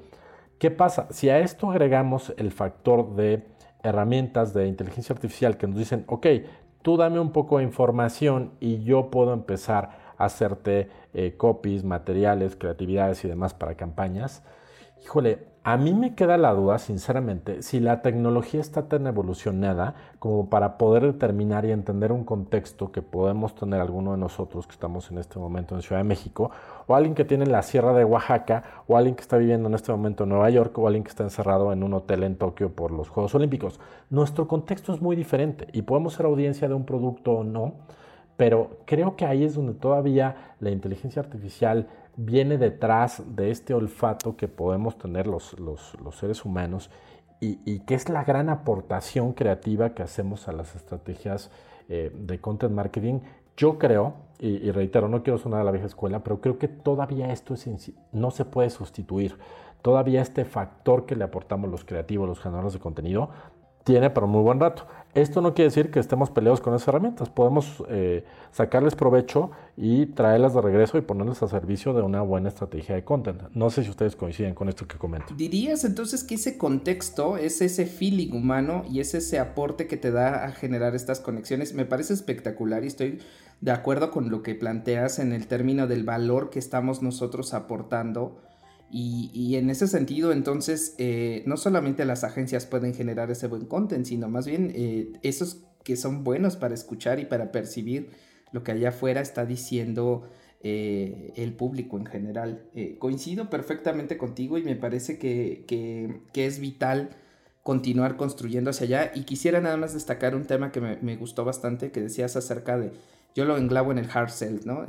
¿Qué 0.59 0.71
pasa? 0.71 1.09
Si 1.11 1.31
a 1.31 1.39
esto 1.39 1.71
agregamos 1.71 2.35
el 2.37 2.53
factor 2.53 3.15
de 3.17 3.47
herramientas 3.83 4.53
de 4.53 4.67
inteligencia 4.67 5.15
artificial 5.15 5.57
que 5.57 5.67
nos 5.67 5.79
dicen, 5.79 6.05
ok, 6.07 6.27
tú 6.83 6.97
dame 6.97 7.21
un 7.21 7.33
poco 7.33 7.59
de 7.59 7.65
información 7.65 8.53
y 8.61 8.83
yo 8.83 9.11
puedo 9.11 9.33
empezar 9.33 9.99
a 10.19 10.25
hacerte 10.27 10.89
eh, 11.15 11.35
copies, 11.37 11.85
materiales, 11.85 12.57
creatividades 12.57 13.25
y 13.25 13.29
demás 13.29 13.55
para 13.55 13.75
campañas, 13.75 14.43
híjole, 15.03 15.51
a 15.63 15.77
mí 15.77 15.93
me 15.93 16.15
queda 16.15 16.39
la 16.39 16.55
duda, 16.55 16.79
sinceramente, 16.79 17.61
si 17.61 17.81
la 17.81 18.01
tecnología 18.01 18.63
está 18.63 18.89
tan 18.89 19.07
evolucionada 19.07 19.95
como 20.19 20.49
para 20.49 20.79
poder 20.79 21.03
determinar 21.05 21.67
y 21.67 21.71
entender 21.71 22.13
un 22.13 22.25
contexto 22.25 22.91
que 22.91 23.03
podemos 23.03 23.55
tener 23.55 23.79
alguno 23.79 24.13
de 24.13 24.17
nosotros 24.17 24.67
que 24.67 24.73
estamos 24.73 25.11
en 25.11 25.19
este 25.19 25.39
momento 25.39 25.75
en 25.75 25.83
Ciudad 25.83 26.01
de 26.01 26.09
México, 26.09 26.51
o 26.87 26.95
alguien 26.95 27.15
que 27.15 27.27
tiene 27.27 27.45
la 27.45 27.61
Sierra 27.61 27.93
de 27.93 28.07
Oaxaca, 28.07 28.63
o 28.87 28.97
alguien 28.97 29.15
que 29.15 29.21
está 29.21 29.37
viviendo 29.37 29.69
en 29.69 29.75
este 29.75 29.93
momento 29.93 30.25
en 30.25 30.31
Nueva 30.31 30.49
York, 30.49 30.79
o 30.79 30.87
alguien 30.87 31.05
que 31.05 31.11
está 31.11 31.25
encerrado 31.25 31.75
en 31.75 31.83
un 31.83 31.93
hotel 31.93 32.23
en 32.23 32.37
Tokio 32.37 32.71
por 32.71 32.91
los 32.91 33.11
Juegos 33.11 33.35
Olímpicos. 33.35 33.81
Nuestro 34.09 34.49
contexto 34.49 34.95
es 34.95 35.03
muy 35.03 35.15
diferente 35.15 35.69
y 35.73 35.83
podemos 35.83 36.15
ser 36.15 36.25
audiencia 36.25 36.69
de 36.69 36.75
un 36.75 36.87
producto 36.87 37.33
o 37.33 37.45
no, 37.45 37.75
pero 38.39 38.79
creo 38.87 39.15
que 39.15 39.27
ahí 39.27 39.45
es 39.45 39.55
donde 39.55 39.75
todavía 39.75 40.55
la 40.59 40.71
inteligencia 40.71 41.21
artificial 41.21 41.87
viene 42.25 42.59
detrás 42.59 43.23
de 43.35 43.51
este 43.51 43.73
olfato 43.73 44.37
que 44.37 44.47
podemos 44.47 44.99
tener 44.99 45.27
los, 45.27 45.57
seres 46.13 46.45
humanos 46.45 46.91
y, 47.41 47.81
que 47.81 47.95
es 47.95 48.11
la 48.11 48.25
gran 48.25 48.51
aportación 48.51 49.33
creativa 49.33 49.95
que 49.95 50.03
hacemos 50.03 50.47
a 50.47 50.53
las 50.53 50.77
estrategias 50.77 51.51
eh, 51.89 52.13
de 52.15 52.39
content 52.39 52.75
marketing. 52.75 53.21
Yo 53.57 53.79
creo, 53.79 54.15
y, 54.39 54.71
reitero, 54.71 55.09
no 55.09 55.23
quiero 55.23 55.39
sonar 55.39 55.63
a 55.63 55.65
la 55.65 55.71
vieja 55.71 55.87
escuela, 55.87 56.23
pero 56.23 56.41
creo 56.43 56.59
que 56.59 56.69
todavía 56.69 57.33
esto 57.33 57.55
no 58.13 58.31
se 58.31 58.45
puede 58.45 58.69
sustituir. 58.69 59.39
Todavía 59.81 60.21
este 60.21 60.45
factor 60.45 61.07
que 61.07 61.17
le 61.17 61.25
aportamos 61.25 61.71
los 61.71 61.87
creativos, 61.87 62.29
los 62.29 62.41
generadores 62.41 62.75
de 62.75 62.81
contenido, 62.81 63.31
tiene 63.91 64.09
para 64.11 64.29
muy 64.29 64.43
buen 64.43 64.61
rato. 64.61 64.87
Esto 65.15 65.41
no 65.41 65.53
quiere 65.53 65.69
decir 65.69 65.91
que 65.91 65.99
estemos 65.99 66.31
peleados 66.31 66.61
con 66.61 66.73
esas 66.73 66.87
herramientas. 66.87 67.29
Podemos 67.29 67.83
eh, 67.89 68.25
sacarles 68.53 68.95
provecho 68.95 69.51
y 69.77 70.07
traerlas 70.07 70.55
de 70.55 70.61
regreso 70.61 70.97
y 70.97 71.01
ponerlas 71.01 71.43
a 71.43 71.49
servicio 71.49 71.93
de 71.93 72.03
una 72.03 72.23
buena 72.23 72.49
estrategia 72.51 72.95
de 72.95 73.03
content. 73.03 73.43
No 73.53 73.69
sé 73.71 73.83
si 73.83 73.91
ustedes 73.91 74.15
coinciden 74.15 74.55
con 74.55 74.69
esto 74.69 74.87
que 74.87 74.97
comento. 74.97 75.35
¿Dirías 75.35 75.85
entonces 75.85 76.23
que 76.23 76.37
ese 76.37 76.57
contexto 76.57 77.37
es 77.37 77.61
ese 77.61 77.87
feeling 77.87 78.33
humano 78.33 78.85
y 78.89 79.01
es 79.01 79.15
ese 79.15 79.41
aporte 79.41 79.89
que 79.89 79.97
te 79.97 80.13
da 80.13 80.45
a 80.45 80.53
generar 80.53 80.95
estas 80.95 81.19
conexiones? 81.19 81.75
Me 81.75 81.85
parece 81.85 82.15
espectacular 82.15 82.85
y 82.85 82.87
estoy 82.87 83.19
de 83.61 83.73
acuerdo 83.73 84.13
con 84.13 84.31
lo 84.31 84.45
que 84.45 84.55
planteas 84.55 85.19
en 85.19 85.33
el 85.33 85.49
término 85.49 85.89
del 85.89 86.05
valor 86.05 86.51
que 86.51 86.61
estamos 86.61 87.03
nosotros 87.03 87.55
aportando 87.55 88.39
y, 88.93 89.55
en 89.57 89.71
ese 89.71 89.87
sentido, 89.87 90.33
entonces, 90.33 90.95
eh, 90.99 91.45
no 91.47 91.57
solamente 91.57 92.05
las 92.05 92.25
agencias 92.25 92.67
pueden 92.67 92.93
generar 92.93 93.31
ese 93.31 93.47
buen 93.47 93.67
content, 93.67 94.05
sino 94.05 94.29
más 94.29 94.47
bien 94.47 94.73
eh, 94.75 95.13
esos 95.23 95.65
que 95.85 95.97
son 95.97 96.25
buenos 96.25 96.57
para 96.57 96.75
escuchar 96.75 97.21
y 97.21 97.25
para 97.25 97.53
percibir 97.53 98.11
lo 98.53 98.65
que 98.65 98.73
allá 98.73 98.89
afuera 98.89 99.21
está 99.21 99.47
diciendo 99.47 100.29
eh, 100.63 101.33
el 101.37 101.55
público 101.55 101.99
en 101.99 102.07
general. 102.07 102.65
coincido 102.99 103.49
perfectamente 103.49 104.19
contigo 104.19 104.59
y 104.59 104.65
me 104.65 104.75
parece 104.75 105.19
que, 105.19 105.65
que, 106.33 106.47
es 106.47 106.59
vital 106.59 107.11
continuar 107.63 108.17
construyendo 108.17 108.71
hacia 108.71 108.87
allá. 108.87 109.13
Y 109.15 109.23
quisiera 109.23 109.61
nada 109.61 109.77
más 109.77 109.95
destacar 109.95 110.35
un 110.35 110.47
tema 110.47 110.73
que 110.73 110.81
me, 110.81 110.97
me 110.97 111.17
gustó 111.17 111.45
bastante, 111.45 111.93
que 111.93 112.01
decías 112.01 112.35
acerca 112.35 112.77
de, 112.77 112.93
yo 113.37 113.45
lo 113.45 113.57
englavo 113.57 113.93
en 113.93 113.99
el 113.99 114.09
hard 114.13 114.31
sell, 114.31 114.61
¿no? 114.65 114.85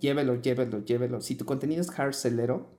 Llévelo, 0.00 0.40
llévelo, 0.42 0.84
llévelo. 0.84 1.22
Si 1.22 1.36
tu 1.36 1.46
contenido 1.46 1.80
es 1.80 1.98
hard 1.98 2.12
sellero, 2.12 2.76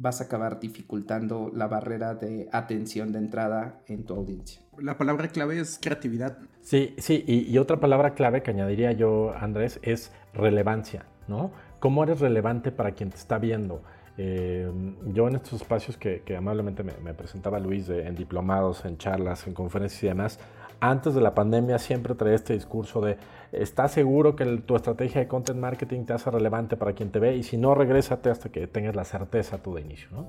vas 0.00 0.22
a 0.22 0.24
acabar 0.24 0.58
dificultando 0.58 1.52
la 1.54 1.68
barrera 1.68 2.14
de 2.14 2.48
atención 2.52 3.12
de 3.12 3.18
entrada 3.18 3.82
en 3.86 4.04
tu 4.04 4.14
audiencia. 4.14 4.62
La 4.78 4.96
palabra 4.96 5.28
clave 5.28 5.60
es 5.60 5.78
creatividad. 5.80 6.38
Sí, 6.62 6.94
sí, 6.96 7.22
y, 7.26 7.56
otra 7.58 7.80
palabra 7.80 8.14
clave 8.14 8.42
que 8.42 8.50
añadiría 8.50 8.92
yo, 8.92 9.34
Andrés, 9.38 9.78
es 9.82 10.10
relevancia, 10.32 11.04
¿no? 11.28 11.52
¿Cómo 11.80 12.02
eres 12.02 12.20
relevante 12.20 12.72
para 12.72 12.92
quien 12.92 13.10
te 13.10 13.16
está 13.16 13.38
viendo? 13.38 13.82
Eh, 14.16 14.70
yo 15.06 15.28
en 15.28 15.36
estos 15.36 15.60
espacios 15.60 15.98
que, 15.98 16.22
amablemente 16.36 16.82
me, 16.82 17.12
presentaba 17.12 17.58
Luis 17.58 17.90
en 17.90 18.14
diplomados, 18.14 18.86
en 18.86 18.96
charlas, 18.96 19.46
en 19.46 19.52
conferencias 19.52 20.02
y 20.02 20.06
demás, 20.06 20.38
antes 20.80 21.14
de 21.14 21.20
la 21.20 21.34
pandemia 21.34 21.78
siempre 21.78 22.14
traía 22.14 22.34
este 22.34 22.54
discurso 22.54 23.00
de, 23.00 23.18
¿estás 23.52 23.92
seguro 23.92 24.36
que 24.36 24.44
tu 24.58 24.76
estrategia 24.76 25.20
de 25.20 25.28
content 25.28 25.58
marketing 25.58 26.04
te 26.04 26.12
hace 26.12 26.30
relevante 26.30 26.76
para 26.76 26.92
quien 26.94 27.10
te 27.10 27.18
ve? 27.18 27.36
Y 27.36 27.42
si 27.42 27.56
no, 27.56 27.74
regrésate 27.74 28.30
hasta 28.30 28.48
que 28.48 28.66
tengas 28.66 28.96
la 28.96 29.04
certeza 29.04 29.58
tú 29.58 29.74
de 29.74 29.82
inicio, 29.82 30.08
¿no? 30.10 30.26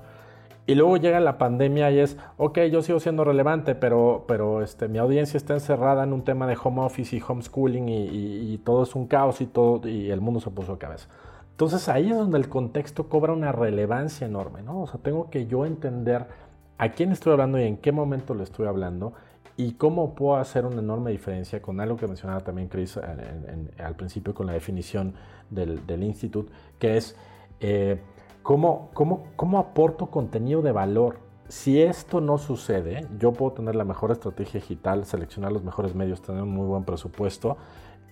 Y 0.67 0.75
luego 0.75 0.95
llega 0.97 1.19
la 1.19 1.37
pandemia 1.37 1.89
y 1.89 1.99
es, 1.99 2.17
ok, 2.37 2.59
yo 2.71 2.83
sigo 2.83 2.99
siendo 2.99 3.23
relevante, 3.23 3.73
pero, 3.73 4.25
pero 4.27 4.61
este, 4.61 4.87
mi 4.87 4.99
audiencia 4.99 5.37
está 5.37 5.53
encerrada 5.55 6.03
en 6.03 6.13
un 6.13 6.23
tema 6.23 6.45
de 6.45 6.55
home 6.61 6.81
office 6.81 7.15
y 7.15 7.21
homeschooling 7.27 7.89
y, 7.89 8.53
y, 8.53 8.57
todo 8.59 8.83
es 8.83 8.95
un 8.95 9.07
caos 9.07 9.41
y, 9.41 9.47
todo, 9.47 9.87
y 9.87 10.11
el 10.11 10.21
mundo 10.21 10.39
se 10.39 10.51
puso 10.51 10.73
a 10.73 10.79
cabeza. 10.79 11.07
Entonces 11.49 11.89
ahí 11.89 12.11
es 12.11 12.15
donde 12.15 12.37
el 12.37 12.47
contexto 12.47 13.09
cobra 13.09 13.33
una 13.33 13.51
relevancia 13.51 14.27
enorme, 14.27 14.61
¿no? 14.61 14.83
O 14.83 14.87
sea, 14.87 14.99
tengo 15.01 15.29
que 15.29 15.47
yo 15.47 15.65
entender 15.65 16.27
a 16.77 16.89
quién 16.89 17.11
estoy 17.11 17.33
hablando 17.33 17.59
y 17.59 17.63
en 17.63 17.77
qué 17.77 17.91
momento 17.91 18.33
le 18.33 18.43
estoy 18.43 18.67
hablando 18.67 19.13
y 19.61 19.73
cómo 19.73 20.15
puedo 20.15 20.37
hacer 20.37 20.65
una 20.65 20.79
enorme 20.81 21.11
diferencia 21.11 21.61
con 21.61 21.79
algo 21.79 21.95
que 21.95 22.07
mencionaba 22.07 22.39
también 22.41 22.67
Chris 22.67 22.97
al 22.97 23.95
principio 23.95 24.33
con 24.33 24.47
la 24.47 24.53
definición 24.53 25.13
del, 25.49 25.85
del 25.85 26.15
que 26.79 26.97
es... 26.97 27.15
Eh, 27.59 27.99
¿Cómo, 28.43 28.89
cómo, 28.95 29.27
cómo 29.35 29.59
aporto 29.59 30.07
contenido 30.07 30.63
de 30.63 30.71
valor? 30.71 31.19
Si 31.47 31.79
esto 31.79 32.21
no 32.21 32.39
sucede, 32.39 33.05
yo 33.19 33.33
puedo 33.33 33.51
tener 33.51 33.75
la 33.75 33.85
mejor 33.85 34.09
estrategia 34.09 34.59
digital, 34.59 35.05
seleccionar 35.05 35.51
los 35.51 35.63
mejores 35.63 35.93
medios, 35.93 36.23
tener 36.23 36.41
un 36.41 36.49
muy 36.49 36.65
buen 36.65 36.83
presupuesto 36.83 37.57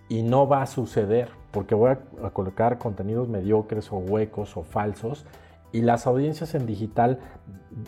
y 0.07 0.21
no 0.21 0.47
va 0.47 0.61
a 0.61 0.67
suceder 0.67 1.31
porque 1.49 1.73
voy 1.73 1.91
a, 1.91 2.29
colocar 2.29 2.77
contenidos 2.77 3.27
mediocres 3.27 3.91
o 3.91 3.97
huecos 3.97 4.55
o 4.55 4.61
falsos 4.61 5.25
y 5.71 5.81
las 5.81 6.07
audiencias 6.07 6.55
en 6.55 6.65
digital 6.65 7.19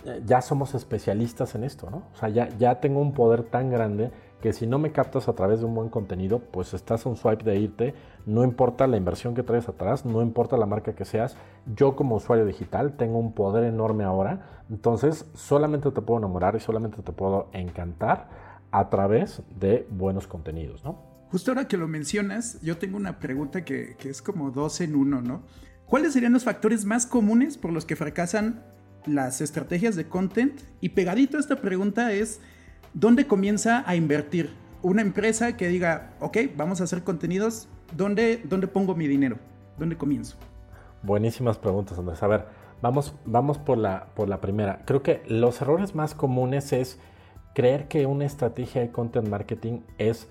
eh, 0.06 0.22
ya 0.26 0.42
somos 0.42 0.76
especialistas 0.76 1.56
en 1.56 1.64
esto, 1.64 1.90
¿no? 1.90 2.04
O 2.14 2.16
sea, 2.16 2.30
ya, 2.30 2.50
ya 2.58 2.80
tengo 2.80 3.02
un 3.02 3.14
poder 3.14 3.44
tan 3.44 3.70
grande 3.70 4.12
que 4.42 4.54
si 4.54 4.66
no 4.66 4.80
me 4.80 4.92
captas 4.92 5.28
a 5.28 5.34
través 5.34 5.60
de 5.60 5.66
un 5.66 5.76
buen 5.76 5.90
contenido, 5.90 6.40
pues 6.40 6.74
estás 6.74 7.06
a 7.06 7.10
un 7.10 7.16
swipe 7.16 7.44
de 7.44 7.58
irte, 7.58 7.94
no 8.26 8.44
importa 8.44 8.88
la 8.88 8.98
inversión 8.98 9.36
que 9.36 9.44
traes 9.44 9.70
atrás, 9.70 10.06
no 10.06 10.22
importa 10.22 10.58
la 10.58 10.66
marca 10.66 10.94
que 10.94 11.06
seas, 11.06 11.38
yo 11.76 11.96
como 11.96 12.16
usuario 12.16 12.46
digital 12.46 12.98
tengo 12.98 13.20
un 13.20 13.34
poder 13.34 13.64
enorme 13.64 14.04
ahora, 14.04 14.64
entonces 14.70 15.26
solamente 15.34 15.92
te 15.92 16.02
puedo 16.02 16.20
enamorar 16.20 16.56
y 16.56 16.60
solamente 16.60 17.02
te 17.04 17.12
puedo 17.12 17.50
encantar 17.54 18.30
a 18.72 18.90
través 18.90 19.44
de 19.60 19.88
buenos 19.92 20.28
contenidos, 20.28 20.84
¿no? 20.84 21.12
Justo 21.30 21.52
ahora 21.52 21.68
que 21.68 21.78
lo 21.78 21.88
mencionas, 21.88 22.60
yo 22.62 22.78
tengo 22.78 22.98
una 22.98 23.20
pregunta 23.20 23.64
que, 23.64 23.96
que 23.98 24.10
es 24.10 24.22
como 24.22 24.52
dos 24.52 24.82
en 24.82 24.96
uno, 24.96 25.22
¿no? 25.22 25.44
¿Cuáles 25.92 26.14
serían 26.14 26.32
los 26.32 26.46
factores 26.46 26.86
más 26.86 27.06
comunes 27.06 27.58
por 27.58 27.74
los 27.74 27.84
que 27.84 27.98
fracasan 27.98 28.64
las 29.06 29.42
estrategias 29.42 29.98
de 29.98 30.08
content? 30.08 30.62
Y 30.80 30.88
pegadito 30.88 31.36
a 31.36 31.42
esta 31.42 31.58
pregunta 31.58 32.14
es 32.14 32.40
¿dónde 32.94 33.28
comienza 33.28 33.84
a 33.86 33.98
invertir? 33.98 34.52
Una 34.84 35.02
empresa 35.02 35.58
que 35.58 35.68
diga, 35.68 36.14
ok, 36.22 36.38
vamos 36.56 36.80
a 36.80 36.86
hacer 36.86 37.04
contenidos, 37.04 37.68
¿dónde, 37.98 38.42
dónde 38.46 38.68
pongo 38.68 38.96
mi 38.96 39.06
dinero? 39.06 39.36
¿Dónde 39.78 39.98
comienzo? 39.98 40.38
Buenísimas 41.04 41.58
preguntas, 41.58 42.00
Andrés. 42.00 42.24
A 42.24 42.28
ver, 42.28 42.46
vamos, 42.82 43.14
vamos 43.26 43.58
por, 43.58 43.78
la, 43.78 44.06
por 44.16 44.30
la 44.30 44.40
primera. 44.40 44.84
Creo 44.86 45.04
que 45.04 45.24
los 45.28 45.62
errores 45.62 45.94
más 45.94 46.16
comunes 46.16 46.72
es 46.72 47.00
creer 47.54 47.90
que 47.90 48.06
una 48.06 48.24
estrategia 48.24 48.80
de 48.80 48.92
content 48.92 49.28
marketing 49.28 49.82
es 49.98 50.30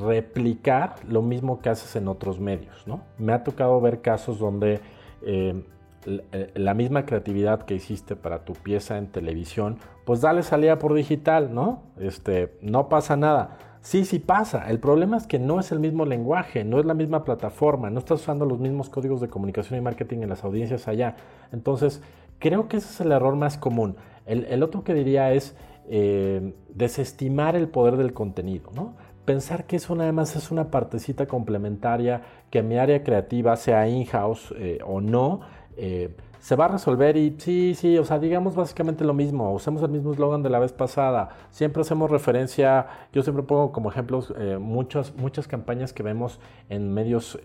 replicar 0.00 0.94
lo 1.04 1.20
mismo 1.20 1.58
que 1.58 1.68
haces 1.68 1.96
en 1.96 2.06
otros 2.06 2.38
medios, 2.38 2.86
¿no? 2.86 3.02
Me 3.18 3.32
ha 3.32 3.42
tocado 3.42 3.80
ver 3.80 4.02
casos 4.02 4.38
donde 4.38 4.80
eh, 5.22 5.62
eh, 6.06 6.50
la 6.54 6.72
misma 6.72 7.04
creatividad 7.04 7.62
que 7.62 7.74
hiciste 7.74 8.16
para 8.16 8.44
tu 8.44 8.54
pieza 8.54 8.96
en 8.96 9.08
televisión, 9.08 9.76
pues 10.06 10.22
dale 10.22 10.42
salida 10.42 10.78
por 10.78 10.94
digital, 10.94 11.54
¿no? 11.54 11.82
Este, 11.98 12.56
no 12.62 12.88
pasa 12.88 13.16
nada. 13.16 13.58
Sí, 13.82 14.04
sí 14.04 14.18
pasa. 14.18 14.70
El 14.70 14.78
problema 14.78 15.16
es 15.16 15.26
que 15.26 15.38
no 15.38 15.60
es 15.60 15.72
el 15.72 15.78
mismo 15.78 16.06
lenguaje, 16.06 16.64
no 16.64 16.80
es 16.80 16.86
la 16.86 16.94
misma 16.94 17.24
plataforma, 17.24 17.90
no 17.90 17.98
estás 17.98 18.20
usando 18.22 18.46
los 18.46 18.58
mismos 18.58 18.88
códigos 18.88 19.20
de 19.20 19.28
comunicación 19.28 19.78
y 19.78 19.82
marketing 19.82 20.18
en 20.18 20.30
las 20.30 20.44
audiencias 20.44 20.88
allá. 20.88 21.16
Entonces, 21.52 22.02
creo 22.38 22.68
que 22.68 22.78
ese 22.78 22.88
es 22.88 23.00
el 23.00 23.12
error 23.12 23.36
más 23.36 23.58
común. 23.58 23.96
El, 24.26 24.62
otro 24.62 24.84
que 24.84 24.94
diría 24.94 25.32
es 25.32 25.56
eh, 25.88 26.54
desestimar 26.74 27.56
el 27.56 27.68
poder 27.68 27.96
del 27.96 28.12
contenido, 28.12 28.70
¿no? 28.74 28.94
Pensar 29.30 29.64
que 29.64 29.76
eso 29.76 29.94
nada 29.94 30.10
más 30.10 30.34
es 30.34 30.50
una 30.50 30.72
partecita 30.72 31.26
complementaria, 31.28 32.20
que 32.50 32.64
mi 32.64 32.78
área 32.78 33.04
creativa 33.04 33.54
sea 33.54 33.86
in-house 33.86 34.52
eh, 34.58 34.80
o 34.84 35.00
no, 35.00 35.42
eh, 35.76 36.16
se 36.40 36.56
va 36.56 36.64
a 36.64 36.68
resolver 36.68 37.16
y 37.16 37.36
sí, 37.38 37.76
sí, 37.76 37.96
o 37.96 38.04
sea, 38.04 38.18
digamos 38.18 38.56
básicamente 38.56 39.04
lo 39.04 39.14
mismo, 39.14 39.52
usemos 39.54 39.84
el 39.84 39.90
mismo 39.90 40.12
eslogan 40.12 40.42
de 40.42 40.50
la 40.50 40.58
vez 40.58 40.72
pasada, 40.72 41.28
siempre 41.52 41.82
hacemos 41.82 42.10
referencia, 42.10 42.88
yo 43.12 43.22
siempre 43.22 43.44
pongo 43.44 43.70
como 43.70 43.88
ejemplos 43.88 44.34
eh, 44.36 44.58
muchas, 44.60 45.14
muchas 45.14 45.46
campañas 45.46 45.92
que 45.92 46.02
vemos 46.02 46.40
en 46.68 46.92
medios 46.92 47.38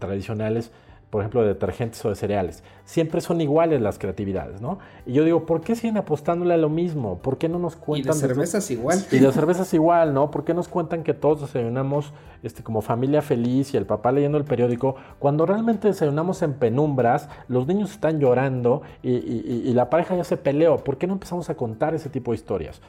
tradicionales 0.00 0.72
por 1.10 1.22
ejemplo, 1.22 1.42
de 1.42 1.48
detergentes 1.48 2.04
o 2.04 2.08
de 2.08 2.14
cereales. 2.14 2.62
Siempre 2.84 3.20
son 3.20 3.40
iguales 3.40 3.80
las 3.80 3.98
creatividades, 3.98 4.60
¿no? 4.60 4.78
Y 5.04 5.12
yo 5.12 5.24
digo, 5.24 5.44
¿por 5.44 5.60
qué 5.60 5.74
siguen 5.74 5.96
apostándole 5.96 6.54
a 6.54 6.56
lo 6.56 6.68
mismo? 6.68 7.18
¿Por 7.18 7.36
qué 7.36 7.48
no 7.48 7.58
nos 7.58 7.74
cuentan... 7.74 8.16
Y 8.16 8.20
de 8.20 8.20
cervezas 8.28 8.70
igual. 8.70 9.04
Y 9.10 9.18
de 9.18 9.32
cervezas 9.32 9.74
igual, 9.74 10.14
¿no? 10.14 10.30
¿Por 10.30 10.44
qué 10.44 10.54
nos 10.54 10.68
cuentan 10.68 11.02
que 11.02 11.12
todos 11.12 11.40
desayunamos 11.40 12.12
este, 12.44 12.62
como 12.62 12.80
familia 12.80 13.22
feliz 13.22 13.74
y 13.74 13.76
el 13.76 13.86
papá 13.86 14.12
leyendo 14.12 14.38
el 14.38 14.44
periódico? 14.44 14.94
Cuando 15.18 15.46
realmente 15.46 15.88
desayunamos 15.88 16.42
en 16.42 16.54
penumbras, 16.54 17.28
los 17.48 17.66
niños 17.66 17.90
están 17.90 18.20
llorando 18.20 18.82
y, 19.02 19.10
y 19.10 19.72
la 19.74 19.90
pareja 19.90 20.14
ya 20.14 20.24
se 20.24 20.36
peleó. 20.36 20.78
¿Por 20.78 20.96
qué 20.96 21.08
no 21.08 21.14
empezamos 21.14 21.50
a 21.50 21.56
contar 21.56 21.94
ese 21.94 22.08
tipo 22.08 22.30
de 22.30 22.36
historias? 22.36 22.80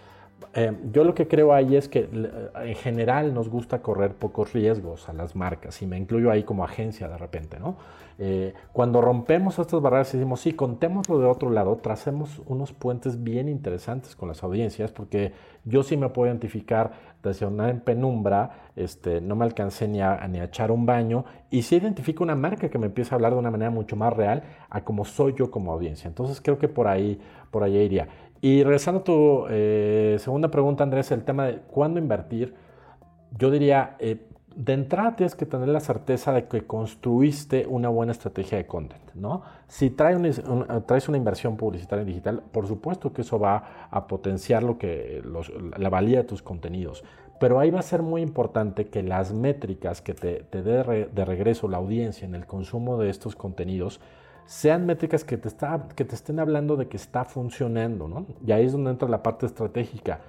Eh, 0.53 0.73
yo 0.91 1.03
lo 1.03 1.13
que 1.13 1.27
creo 1.27 1.53
ahí 1.53 1.75
es 1.75 1.87
que 1.87 2.09
en 2.55 2.75
general 2.75 3.33
nos 3.33 3.49
gusta 3.49 3.81
correr 3.81 4.13
pocos 4.13 4.53
riesgos 4.53 5.07
a 5.07 5.13
las 5.13 5.35
marcas 5.35 5.81
y 5.81 5.87
me 5.87 5.97
incluyo 5.97 6.31
ahí 6.31 6.43
como 6.43 6.63
agencia 6.63 7.07
de 7.07 7.17
repente, 7.17 7.59
¿no? 7.59 7.77
Eh, 8.23 8.53
cuando 8.71 9.01
rompemos 9.01 9.57
estas 9.57 9.81
barreras 9.81 10.13
y 10.13 10.17
decimos, 10.17 10.41
sí, 10.41 10.53
contémoslo 10.53 11.19
de 11.19 11.25
otro 11.25 11.49
lado, 11.49 11.77
tracemos 11.77 12.41
unos 12.45 12.71
puentes 12.71 13.23
bien 13.23 13.49
interesantes 13.49 14.15
con 14.15 14.27
las 14.27 14.43
audiencias 14.43 14.91
porque 14.91 15.33
yo 15.65 15.81
sí 15.81 15.97
me 15.97 16.09
puedo 16.09 16.27
identificar 16.27 16.91
desde 17.23 17.45
una 17.45 17.69
en 17.69 17.79
penumbra, 17.79 18.69
este, 18.75 19.21
no 19.21 19.35
me 19.35 19.45
alcancé 19.45 19.87
ni 19.87 20.01
a, 20.01 20.27
ni 20.27 20.39
a 20.39 20.45
echar 20.45 20.71
un 20.71 20.85
baño 20.85 21.25
y 21.49 21.63
sí 21.63 21.77
identifico 21.77 22.23
una 22.23 22.35
marca 22.35 22.69
que 22.69 22.77
me 22.77 22.87
empieza 22.87 23.13
a 23.13 23.17
hablar 23.17 23.33
de 23.33 23.39
una 23.39 23.51
manera 23.51 23.71
mucho 23.71 23.95
más 23.95 24.13
real 24.13 24.43
a 24.69 24.83
como 24.83 25.05
soy 25.05 25.33
yo 25.35 25.49
como 25.49 25.71
audiencia. 25.71 26.07
Entonces 26.07 26.41
creo 26.41 26.59
que 26.59 26.67
por 26.67 26.87
ahí, 26.87 27.19
por 27.49 27.63
ahí 27.63 27.77
iría. 27.77 28.07
Y 28.41 28.63
regresando 28.63 29.01
a 29.01 29.03
tu 29.03 29.45
eh, 29.49 30.17
segunda 30.19 30.49
pregunta, 30.49 30.83
Andrés, 30.83 31.11
el 31.11 31.23
tema 31.23 31.45
de 31.45 31.59
cuándo 31.59 31.99
invertir, 31.99 32.55
yo 33.37 33.51
diría, 33.51 33.95
eh, 33.99 34.25
de 34.55 34.73
entrada 34.73 35.15
tienes 35.15 35.35
que 35.35 35.45
tener 35.45 35.69
la 35.69 35.79
certeza 35.79 36.33
de 36.33 36.47
que 36.47 36.65
construiste 36.65 37.65
una 37.67 37.89
buena 37.89 38.11
estrategia 38.11 38.57
de 38.57 38.65
content, 38.65 39.13
¿no? 39.13 39.43
Si 39.67 39.91
traes 39.91 40.39
una, 40.39 40.81
traes 40.81 41.07
una 41.07 41.17
inversión 41.17 41.55
publicitaria 41.55 42.01
en 42.01 42.07
digital, 42.07 42.43
por 42.51 42.67
supuesto 42.67 43.13
que 43.13 43.21
eso 43.21 43.39
va 43.39 43.87
a 43.91 44.07
potenciar 44.07 44.63
lo 44.63 44.77
que, 44.77 45.23
la 45.77 45.89
valía 45.89 46.17
de 46.17 46.23
tus 46.25 46.41
contenidos, 46.41 47.03
pero 47.39 47.59
ahí 47.59 47.71
va 47.71 47.79
a 47.79 47.83
ser 47.83 48.01
muy 48.01 48.21
importante 48.21 48.87
que 48.87 49.03
las 49.03 49.33
métricas 49.33 50.01
que 50.01 50.13
te, 50.13 50.43
te 50.43 50.63
dé 50.63 51.07
de 51.11 51.25
regreso 51.25 51.67
la 51.69 51.77
audiencia 51.77 52.25
en 52.25 52.35
el 52.35 52.45
consumo 52.45 52.97
de 52.97 53.09
estos 53.09 53.35
contenidos 53.35 54.01
sean 54.45 54.85
métricas 54.85 55.23
que 55.23 55.37
te, 55.37 55.47
está, 55.47 55.87
que 55.95 56.05
te 56.05 56.15
estén 56.15 56.39
hablando 56.39 56.75
de 56.75 56.87
que 56.87 56.97
está 56.97 57.23
funcionando, 57.23 58.07
¿no? 58.07 58.25
Y 58.45 58.51
ahí 58.51 58.65
es 58.65 58.73
donde 58.73 58.91
entra 58.91 59.07
la 59.07 59.23
parte 59.23 59.45
estratégica. 59.45 60.19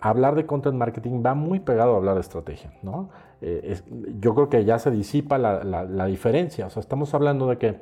hablar 0.00 0.34
de 0.34 0.46
content 0.46 0.76
marketing 0.76 1.22
va 1.24 1.34
muy 1.34 1.60
pegado 1.60 1.94
a 1.94 1.96
hablar 1.96 2.14
de 2.14 2.20
estrategia, 2.20 2.72
¿no? 2.82 3.10
Eh, 3.40 3.80
yo 4.18 4.34
creo 4.34 4.48
que 4.48 4.64
ya 4.64 4.78
se 4.78 4.90
disipa 4.90 5.38
la, 5.38 5.62
la 5.64 6.06
diferencia, 6.06 6.66
o 6.66 6.70
sea, 6.70 6.80
estamos 6.80 7.14
hablando 7.14 7.46
de 7.46 7.56
que 7.58 7.80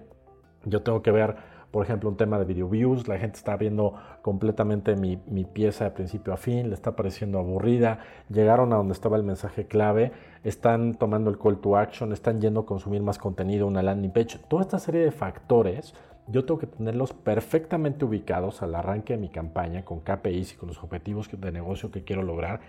yo 0.64 0.82
tengo 0.82 1.02
que 1.02 1.10
ver 1.10 1.36
por 1.70 1.84
ejemplo, 1.84 2.08
un 2.08 2.16
tema 2.16 2.38
de 2.38 2.44
video 2.44 2.68
views, 2.68 3.08
la 3.08 3.18
gente 3.18 3.36
está 3.36 3.56
viendo 3.56 3.94
completamente 4.22 4.96
mi, 4.96 5.16
pieza 5.44 5.84
de 5.84 5.90
principio 5.90 6.32
a 6.32 6.36
fin, 6.36 6.68
le 6.68 6.74
está 6.74 6.96
pareciendo 6.96 7.38
aburrida, 7.38 8.00
llegaron 8.28 8.72
a 8.72 8.76
donde 8.76 8.92
estaba 8.92 9.16
el 9.16 9.22
mensaje 9.22 9.66
clave, 9.66 10.12
están 10.44 10.94
tomando 10.94 11.30
el 11.30 11.38
call 11.38 11.58
to 11.58 11.76
action, 11.76 12.12
están 12.12 12.40
yendo 12.40 12.60
a 12.60 12.66
consumir 12.66 13.02
más 13.02 13.18
contenido, 13.18 13.66
una 13.66 13.82
landing 13.82 14.10
page, 14.10 14.38
toda 14.48 14.62
esta 14.62 14.78
serie 14.78 15.02
de 15.02 15.10
factores 15.10 15.94
yo 16.28 16.44
tengo 16.44 16.58
que 16.58 16.66
tenerlos 16.66 17.12
perfectamente 17.12 18.04
ubicados 18.04 18.62
al 18.62 18.74
arranque 18.74 19.14
de 19.14 19.18
mi 19.18 19.28
campaña 19.28 19.84
con 19.84 20.00
KPIs 20.00 20.54
y 20.54 20.56
con 20.56 20.68
los 20.68 20.82
objetivos 20.82 21.28
de 21.30 21.52
negocio 21.52 21.90
que 21.90 22.02
quiero 22.02 22.22
lograr. 22.22 22.60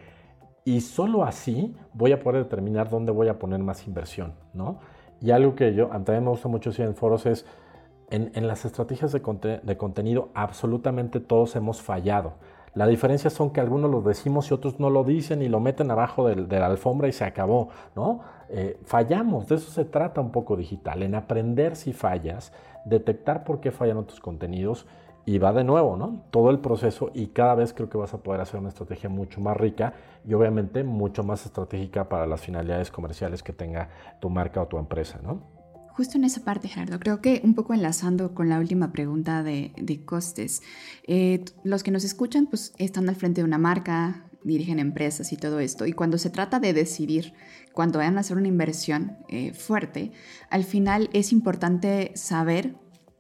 Y 0.63 0.81
solo 0.81 1.23
así 1.23 1.75
voy 1.93 2.11
a 2.11 2.19
poder 2.19 2.43
determinar 2.43 2.89
dónde 2.89 3.11
voy 3.11 3.29
a 3.29 3.39
poner 3.39 3.59
más 3.59 3.87
inversión, 3.87 4.33
¿no? 4.53 4.79
Y 5.21 5.31
algo 5.31 5.55
que 5.55 5.73
yo, 5.73 5.87
también 5.87 6.23
me 6.23 6.29
gusta 6.29 6.47
mucho 6.47 6.69
decir 6.69 6.85
en 6.85 6.95
foros 6.95 7.25
es, 7.25 7.45
en, 8.09 8.47
las 8.47 8.65
estrategias 8.65 9.11
de, 9.11 9.77
contenido 9.77 10.29
absolutamente 10.33 11.19
todos 11.19 11.55
hemos 11.55 11.81
fallado. 11.81 12.33
La 12.73 12.87
diferencia 12.87 13.29
son 13.29 13.49
que 13.49 13.59
algunos 13.59 13.89
lo 13.89 14.01
decimos 14.01 14.49
y 14.49 14.53
otros 14.53 14.79
no 14.79 14.89
lo 14.89 15.03
dicen 15.03 15.41
y 15.41 15.49
lo 15.49 15.59
meten 15.59 15.89
abajo 15.89 16.27
de, 16.27 16.59
la 16.59 16.67
alfombra 16.67 17.07
y 17.07 17.11
se 17.11 17.25
acabó, 17.25 17.69
¿no? 17.95 18.21
Eh, 18.49 18.79
fallamos, 18.85 19.47
de 19.47 19.55
eso 19.55 19.71
se 19.71 19.83
trata 19.83 20.21
un 20.21 20.31
poco 20.31 20.55
digital, 20.55 21.03
en 21.03 21.15
aprender 21.15 21.75
si 21.75 21.91
fallas, 21.91 22.53
detectar 22.85 23.43
por 23.43 23.59
qué 23.59 23.71
fallan 23.71 23.97
otros 23.97 24.19
contenidos 24.19 24.85
y 25.25 25.39
va 25.39 25.51
de 25.51 25.65
nuevo, 25.65 25.97
¿no? 25.97 26.21
Todo 26.31 26.51
el 26.51 26.59
proceso 26.59 27.09
y 27.13 27.27
cada 27.27 27.55
vez 27.55 27.73
creo 27.73 27.89
que 27.89 27.97
vas 27.97 28.13
a 28.13 28.19
poder 28.19 28.39
hacer 28.39 28.59
una 28.59 28.69
estrategia 28.69 29.09
mucho 29.09 29.41
más 29.41 29.57
rica 29.57 29.93
y 30.25 30.33
obviamente 30.33 30.83
mucho 30.83 31.23
más 31.23 31.45
estratégica 31.45 32.07
para 32.07 32.25
las 32.27 32.41
finalidades 32.41 32.91
comerciales 32.91 33.43
que 33.43 33.51
tenga 33.51 33.89
tu 34.21 34.29
marca 34.29 34.61
o 34.61 34.67
tu 34.67 34.77
empresa, 34.77 35.19
¿no? 35.21 35.56
Justo 35.97 36.19
en 36.19 36.25
esa 36.25 36.43
parte, 36.43 36.67
Gerardo, 36.67 36.99
creo 36.99 37.21
que 37.21 37.41
un 37.43 37.55
poco 37.55 37.73
enlazando 37.73 38.35
con 38.35 38.49
la 38.49 38.59
última 38.59 38.91
pregunta 38.91 39.41
de, 39.41 40.01
costes, 40.05 40.61
eh, 41.07 41.43
los 41.63 41.81
que 41.81 41.89
nos 41.89 42.03
escuchan 42.03 42.45
pues 42.45 42.71
están 42.77 43.09
al 43.09 43.15
frente 43.15 43.41
de 43.41 43.45
una 43.45 43.57
marca, 43.57 44.29
dirigen 44.43 44.77
empresas 44.77 45.33
y 45.33 45.37
todo 45.37 45.59
esto, 45.59 45.87
y 45.87 45.93
cuando 45.93 46.19
se 46.19 46.29
trata 46.29 46.59
de 46.59 46.73
decidir, 46.73 47.33
cuando 47.73 47.97
vayan 47.97 48.17
a 48.17 48.19
hacer 48.19 48.37
una 48.37 48.47
inversión 48.47 49.17
eh, 49.27 49.53
fuerte, 49.53 50.11
al 50.51 50.65
final 50.65 51.09
es 51.13 51.31
importante 51.31 52.11
saber 52.13 52.75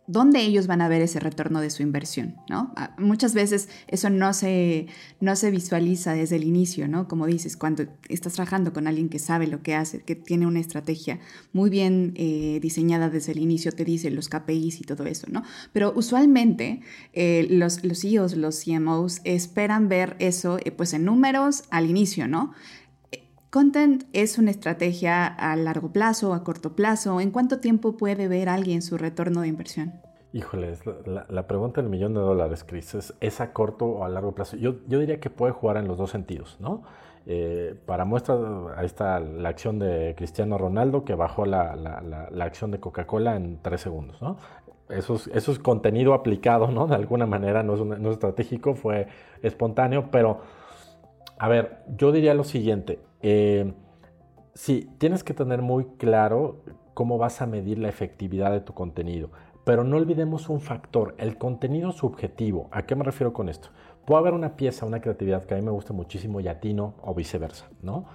dónde 0.07 0.41
ellos 0.41 0.67
van 0.67 0.81
a 0.81 0.87
ver 0.87 1.01
ese 1.01 1.19
retorno 1.19 1.59
de 1.59 1.69
su 1.69 1.83
inversión, 1.83 2.37
¿no? 2.49 2.71
Ah, 2.77 2.95
muchas 2.97 3.33
veces 3.33 3.67
eso 3.87 4.09
no 4.09 4.33
se, 4.33 4.87
no 5.19 5.35
se 5.35 5.51
visualiza 5.51 6.13
desde 6.13 6.37
el 6.37 6.45
inicio, 6.45 6.87
¿no? 6.87 7.07
Como 7.09 7.27
dices, 7.27 7.57
cuando 7.57 7.85
estás 8.07 8.33
trabajando 8.33 8.71
con 8.71 8.87
alguien 8.87 9.09
que 9.09 9.19
sabe 9.19 9.47
lo 9.47 9.61
que 9.61 9.75
hace, 9.75 10.01
que 10.01 10.15
tiene 10.15 10.47
una 10.47 10.61
estrategia 10.61 11.19
muy 11.51 11.69
bien 11.69 12.13
eh, 12.15 12.59
diseñada 12.61 13.09
desde 13.09 13.33
el 13.33 13.39
inicio, 13.39 13.73
te 13.73 13.83
dice 13.83 14.09
los 14.09 14.29
KPIs 14.29 14.79
y 14.81 14.83
todo 14.85 15.05
eso, 15.05 15.27
¿no? 15.29 15.43
Pero 15.73 15.91
usualmente 15.95 16.81
eh, 17.11 17.45
los, 17.49 17.83
los 17.83 18.01
CEOs, 18.01 18.37
los 18.37 18.63
CMOs 18.63 19.19
esperan 19.25 19.89
ver 19.89 20.15
eso 20.19 20.57
eh, 20.63 20.71
pues 20.71 20.93
en 20.93 21.03
números 21.03 21.63
al 21.69 21.89
inicio, 21.89 22.27
¿no? 22.27 22.53
Content 23.49 24.03
es 24.11 24.37
una 24.37 24.51
estrategia 24.51 25.25
a 25.25 25.55
largo 25.55 25.93
plazo, 25.93 26.33
a 26.33 26.43
corto 26.43 26.75
plazo. 26.75 27.21
¿En 27.21 27.31
cuánto 27.31 27.59
tiempo 27.61 27.95
puede 27.95 28.27
ver 28.27 28.49
alguien 28.49 28.81
su 28.81 28.97
retorno 28.97 29.41
de 29.41 29.47
inversión? 29.47 29.93
Híjole, 30.33 30.73
la, 31.29 31.47
pregunta 31.47 31.81
del 31.81 31.89
millón 31.89 32.13
de 32.13 32.19
dólares, 32.19 32.65
Chris, 32.67 33.13
¿es, 33.21 33.41
a 33.41 33.53
corto 33.53 33.85
o 33.85 34.03
a 34.03 34.09
largo 34.09 34.35
plazo? 34.35 34.57
Yo, 34.57 34.73
diría 34.73 35.21
que 35.21 35.29
puede 35.29 35.53
jugar 35.53 35.77
en 35.77 35.87
los 35.87 35.97
dos 35.97 36.11
sentidos, 36.11 36.57
¿no? 36.59 36.83
Eh, 37.25 37.79
para 37.85 38.03
muestra, 38.03 38.35
ahí 38.75 38.85
está 38.85 39.21
la 39.21 39.49
acción 39.49 39.79
de 39.79 40.13
Cristiano 40.17 40.57
Ronaldo 40.57 41.05
que 41.05 41.15
bajó 41.15 41.45
la, 41.45 41.71
acción 42.41 42.71
de 42.71 42.81
Coca-Cola 42.81 43.37
en 43.37 43.61
tres 43.61 43.79
segundos, 43.79 44.21
¿no? 44.21 44.37
Eso 44.89 45.15
es, 45.15 45.27
eso 45.27 45.53
es, 45.53 45.59
contenido 45.59 46.13
aplicado, 46.13 46.69
¿no? 46.69 46.87
De 46.87 46.95
alguna 46.95 47.25
manera, 47.25 47.63
no 47.63 47.75
es, 47.75 47.81
no 47.81 48.09
es 48.09 48.13
estratégico, 48.13 48.75
fue 48.75 49.07
espontáneo, 49.41 50.11
pero 50.11 50.41
a 51.39 51.47
ver, 51.47 51.83
yo 51.95 52.11
diría 52.11 52.33
lo 52.33 52.43
siguiente. 52.43 52.99
Eh, 53.21 53.73
sí, 54.53 54.89
tienes 54.97 55.23
que 55.23 55.33
tener 55.33 55.61
muy 55.61 55.85
claro 55.97 56.61
cómo 56.93 57.17
vas 57.17 57.41
a 57.41 57.45
medir 57.45 57.77
la 57.77 57.89
efectividad 57.89 58.51
de 58.51 58.61
tu 58.61 58.73
contenido. 58.73 59.29
Pero 59.63 59.83
no 59.83 59.97
olvidemos 59.97 60.49
un 60.49 60.61
factor, 60.61 61.13
el 61.17 61.37
contenido 61.37 61.91
subjetivo. 61.91 62.69
¿A 62.71 62.85
qué 62.85 62.95
me 62.95 63.03
refiero 63.03 63.33
con 63.33 63.49
esto? 63.49 63.69
Puede 64.05 64.19
haber 64.19 64.33
una 64.33 64.55
pieza, 64.55 64.85
una 64.85 65.01
creatividad 65.01 65.45
que 65.45 65.53
a 65.53 65.57
mí 65.57 65.63
me 65.63 65.71
gusta 65.71 65.93
muchísimo 65.93 66.39
y 66.39 66.47
a 66.47 66.59
ti 66.59 66.73
no, 66.73 66.93
o 67.03 67.13
viceversa, 67.13 67.67
¿no? 67.81 68.05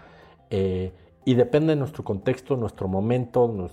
Eh, 0.49 0.93
y 1.25 1.35
depende 1.35 1.75
de 1.75 1.77
nuestro 1.77 2.03
contexto, 2.03 2.57
nuestro 2.57 2.89
momento, 2.89 3.69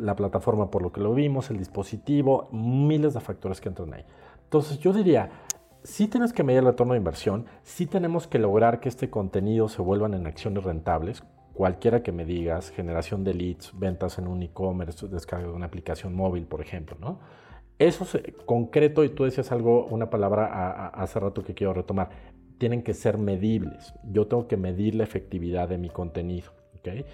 la 0.00 0.16
plataforma 0.16 0.70
por 0.70 0.82
lo 0.82 0.92
que 0.92 1.00
lo 1.00 1.12
vimos, 1.12 1.50
el 1.50 1.58
dispositivo, 1.58 2.48
miles 2.52 3.14
de 3.14 3.20
factores 3.20 3.60
que 3.60 3.68
entran 3.68 3.92
ahí. 3.92 4.04
Entonces 4.44 4.78
yo 4.78 4.92
diría, 4.92 5.28
sí 5.88 6.06
tienes 6.06 6.34
que 6.34 6.44
medir 6.44 6.60
el 6.60 6.66
retorno 6.66 6.92
de 6.92 6.98
inversión, 6.98 7.46
sí 7.62 7.86
tenemos 7.86 8.26
que 8.26 8.38
lograr 8.38 8.78
que 8.78 8.90
este 8.90 9.08
contenido 9.08 9.68
se 9.68 9.80
vuelvan 9.80 10.12
en 10.12 10.26
acciones 10.26 10.62
rentables, 10.62 11.24
cualquiera 11.54 12.02
que 12.02 12.12
me 12.12 12.26
digas, 12.26 12.70
generación 12.70 13.24
de 13.24 13.32
leads, 13.32 13.72
ventas 13.78 14.18
en 14.18 14.28
un 14.28 14.42
e-commerce, 14.42 15.08
descarga 15.08 15.48
de 15.48 15.54
una 15.54 15.66
aplicación 15.66 16.14
móvil, 16.14 16.44
por 16.44 16.60
ejemplo, 16.60 16.96
¿no? 17.00 17.20
Eso 17.78 18.04
es 18.04 18.34
concreto, 18.44 19.02
y 19.02 19.08
tú 19.08 19.24
decías 19.24 19.50
algo, 19.50 19.86
una 19.86 20.10
palabra 20.10 20.88
hace 20.88 21.18
rato 21.20 21.42
que 21.42 21.54
quiero 21.54 21.72
retomar, 21.72 22.10
tienen 22.58 22.82
que 22.82 22.92
ser 22.92 23.16
medibles. 23.16 23.94
Yo 24.04 24.26
tengo 24.26 24.46
que 24.46 24.56
medir 24.56 24.94
la 24.94 25.04
efectividad 25.04 25.68
de 25.68 25.78
mi 25.78 25.88
contenido, 25.88 26.50
¿ok? 26.76 27.06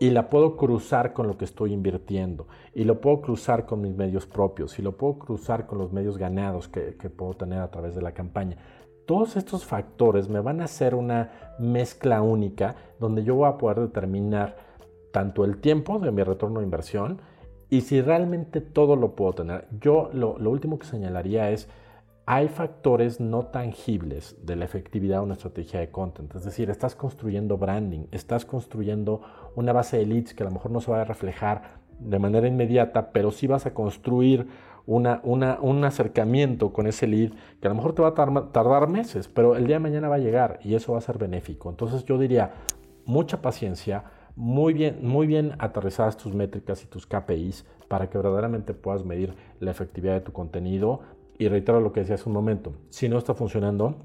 Y 0.00 0.10
la 0.10 0.30
puedo 0.30 0.56
cruzar 0.56 1.12
con 1.12 1.28
lo 1.28 1.36
que 1.36 1.44
estoy 1.44 1.74
invirtiendo 1.74 2.48
y 2.74 2.84
lo 2.84 3.02
puedo 3.02 3.20
cruzar 3.20 3.66
con 3.66 3.82
mis 3.82 3.94
medios 3.94 4.26
propios 4.26 4.78
y 4.78 4.82
lo 4.82 4.96
puedo 4.96 5.18
cruzar 5.18 5.66
con 5.66 5.78
los 5.78 5.92
medios 5.92 6.16
ganados 6.16 6.68
que, 6.68 6.92
puedo 7.10 7.34
tener 7.34 7.60
a 7.60 7.70
través 7.70 7.94
de 7.94 8.00
la 8.00 8.12
campaña. 8.12 8.56
Todos 9.04 9.36
estos 9.36 9.66
factores 9.66 10.28
me 10.30 10.40
van 10.40 10.62
a 10.62 10.64
hacer 10.64 10.94
una 10.94 11.54
mezcla 11.58 12.22
única 12.22 12.76
donde 12.98 13.24
yo 13.24 13.34
voy 13.34 13.48
a 13.48 13.58
poder 13.58 13.80
determinar 13.80 14.56
tanto 15.12 15.44
el 15.44 15.60
tiempo 15.60 15.98
de 15.98 16.10
mi 16.12 16.22
retorno 16.22 16.60
de 16.60 16.64
inversión 16.64 17.20
y 17.68 17.82
si 17.82 18.00
realmente 18.00 18.62
todo 18.62 18.96
lo 18.96 19.14
puedo 19.14 19.34
tener. 19.34 19.68
Yo 19.80 20.08
lo, 20.14 20.38
lo 20.38 20.50
último 20.50 20.78
que 20.78 20.86
señalaría 20.86 21.50
es 21.50 21.68
hay 22.32 22.46
factores 22.46 23.18
no 23.18 23.46
tangibles 23.46 24.36
de 24.46 24.54
la 24.54 24.64
efectividad 24.64 25.16
de 25.16 25.24
una 25.24 25.34
estrategia 25.34 25.80
de 25.80 25.90
content. 25.90 26.32
Es 26.36 26.44
decir, 26.44 26.70
estás 26.70 26.94
construyendo 26.94 27.58
branding, 27.58 28.06
estás 28.12 28.44
construyendo 28.44 29.20
una 29.56 29.72
base 29.72 29.96
de 29.96 30.06
leads 30.06 30.32
que 30.32 30.44
a 30.44 30.46
lo 30.46 30.52
mejor 30.52 30.70
no 30.70 30.80
se 30.80 30.92
va 30.92 31.00
a 31.00 31.04
reflejar 31.04 31.80
de 31.98 32.20
manera 32.20 32.46
inmediata, 32.46 33.10
pero 33.10 33.32
sí 33.32 33.48
vas 33.48 33.66
a 33.66 33.74
construir 33.74 34.46
una, 34.86 35.20
un 35.24 35.84
acercamiento 35.84 36.72
con 36.72 36.86
ese 36.86 37.08
lead 37.08 37.32
que 37.60 37.66
a 37.66 37.70
lo 37.70 37.74
mejor 37.74 37.96
te 37.96 38.02
va 38.02 38.14
a 38.16 38.52
tardar 38.52 38.88
meses, 38.88 39.26
pero 39.26 39.56
el 39.56 39.66
día 39.66 39.76
de 39.76 39.80
mañana 39.80 40.08
va 40.08 40.14
a 40.14 40.18
llegar 40.18 40.60
y 40.62 40.76
eso 40.76 40.92
va 40.92 40.98
a 40.98 41.00
ser 41.00 41.18
benéfico. 41.18 41.68
Entonces 41.68 42.04
yo 42.04 42.16
diría, 42.16 42.52
mucha 43.06 43.42
paciencia, 43.42 44.04
muy 44.36 44.72
bien, 44.72 45.00
muy 45.02 45.26
bien 45.26 45.56
aterrizadas 45.58 46.16
tus 46.16 46.32
métricas 46.32 46.84
y 46.84 46.86
tus 46.86 47.08
KPIs 47.08 47.66
para 47.88 48.08
que 48.08 48.18
verdaderamente 48.18 48.72
puedas 48.72 49.04
medir 49.04 49.34
la 49.58 49.72
efectividad 49.72 50.14
de 50.14 50.20
tu 50.20 50.32
contenido, 50.32 51.00
y 51.40 51.48
reitero 51.48 51.80
lo 51.80 51.90
que 51.90 52.00
decía 52.00 52.16
hace 52.16 52.28
un 52.28 52.34
momento, 52.34 52.74
si 52.90 53.08
no 53.08 53.16
está 53.16 53.32
funcionando 53.32 53.96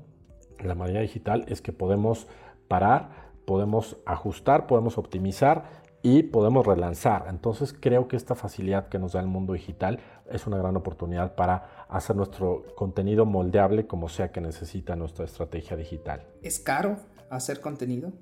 la 0.63 0.73
manera 0.73 1.01
digital 1.01 1.43
es 1.49 1.61
que 1.61 1.73
podemos 1.73 2.27
parar, 2.69 3.09
podemos 3.45 3.97
ajustar, 4.05 4.67
podemos 4.67 4.97
optimizar 4.97 5.65
y 6.01 6.23
podemos 6.23 6.65
relanzar. 6.65 7.25
Entonces 7.27 7.75
creo 7.77 8.07
que 8.07 8.15
esta 8.15 8.35
facilidad 8.35 8.87
que 8.87 8.99
nos 8.99 9.11
da 9.11 9.19
el 9.19 9.27
mundo 9.27 9.51
digital 9.51 9.99
es 10.31 10.47
una 10.47 10.57
gran 10.57 10.77
oportunidad 10.77 11.35
para 11.35 11.85
hacer 11.89 12.15
nuestro 12.15 12.63
contenido 12.73 13.25
moldeable 13.25 13.85
como 13.85 14.07
sea 14.07 14.31
que 14.31 14.39
necesita 14.39 14.95
nuestra 14.95 15.25
estrategia 15.25 15.75
digital. 15.75 16.25
¿Es 16.41 16.57
caro 16.57 16.95
hacer 17.29 17.59
contenido? 17.59 18.13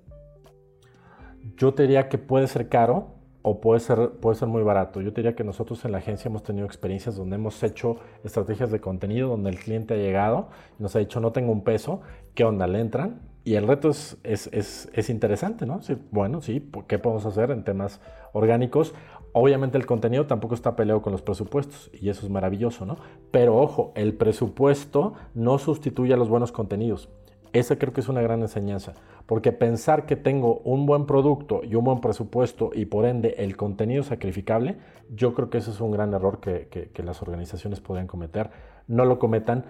Yo 1.55 1.75
te 1.75 1.83
diría 1.83 2.09
que 2.09 2.17
puede 2.17 2.47
ser 2.47 2.67
caro, 2.67 3.13
o 3.43 3.59
puede 3.59 3.81
ser, 3.81 4.11
puede 4.21 4.37
ser 4.37 4.47
muy 4.47 4.63
barato. 4.63 5.01
Yo 5.01 5.11
diría 5.11 5.35
que 5.35 5.43
nosotros 5.43 5.83
en 5.85 5.91
la 5.91 5.99
agencia 5.99 6.29
hemos 6.29 6.43
tenido 6.43 6.65
experiencias 6.65 7.15
donde 7.15 7.35
hemos 7.35 7.61
hecho 7.61 7.97
estrategias 8.23 8.71
de 8.71 8.79
contenido, 8.79 9.29
donde 9.29 9.49
el 9.49 9.59
cliente 9.59 9.93
ha 9.93 9.97
llegado 9.97 10.47
y 10.79 10.83
nos 10.83 10.95
ha 10.95 10.99
dicho, 10.99 11.19
no 11.19 11.31
tengo 11.31 11.51
un 11.51 11.63
peso, 11.63 12.01
¿qué 12.33 12.45
onda? 12.45 12.65
¿Le 12.67 12.79
entran? 12.79 13.21
Y 13.43 13.55
el 13.55 13.67
reto 13.67 13.89
es, 13.89 14.17
es, 14.23 14.49
es, 14.53 14.89
es 14.93 15.09
interesante, 15.09 15.65
¿no? 15.65 15.81
bueno, 16.11 16.41
sí, 16.41 16.71
¿qué 16.87 16.97
podemos 16.97 17.25
hacer 17.25 17.51
en 17.51 17.65
temas 17.65 17.99
orgánicos? 18.31 18.93
Obviamente 19.33 19.77
el 19.77 19.85
contenido 19.85 20.25
tampoco 20.25 20.55
está 20.55 20.77
peleado 20.77 21.01
con 21.01 21.11
los 21.11 21.21
presupuestos 21.21 21.91
y 21.93 22.07
eso 22.07 22.25
es 22.25 22.31
maravilloso, 22.31 22.85
¿no? 22.85 22.97
Pero 23.31 23.57
ojo, 23.57 23.91
el 23.95 24.13
presupuesto 24.13 25.15
no 25.33 25.57
sustituye 25.57 26.13
a 26.13 26.17
los 26.17 26.29
buenos 26.29 26.53
contenidos. 26.53 27.09
Esa 27.53 27.77
creo 27.77 27.93
que 27.93 28.01
es 28.01 28.09
una 28.09 28.21
gran 28.21 28.41
enseñanza, 28.41 28.93
porque 29.27 29.51
pensar 29.51 30.07
que 30.07 30.15
tengo 30.15 30.57
un 30.65 30.87
buen 30.87 31.05
producto 31.05 31.61
y 31.63 31.75
un 31.75 31.85
buen 31.85 32.01
presupuesto 32.01 32.71
y 32.73 32.85
por 32.85 33.05
ende 33.05 33.35
el 33.37 33.55
contenido 33.55 34.01
sacrificable, 34.01 34.77
yo 35.13 35.35
creo 35.35 35.51
que 35.51 35.59
ese 35.59 35.69
es 35.69 35.79
un 35.79 35.91
gran 35.91 36.13
error 36.15 36.39
que, 36.39 36.91
las 37.03 37.21
organizaciones 37.21 37.79
podrían 37.79 38.07
cometer. 38.07 38.49
No 38.87 39.05
lo 39.05 39.19
cometan, 39.19 39.65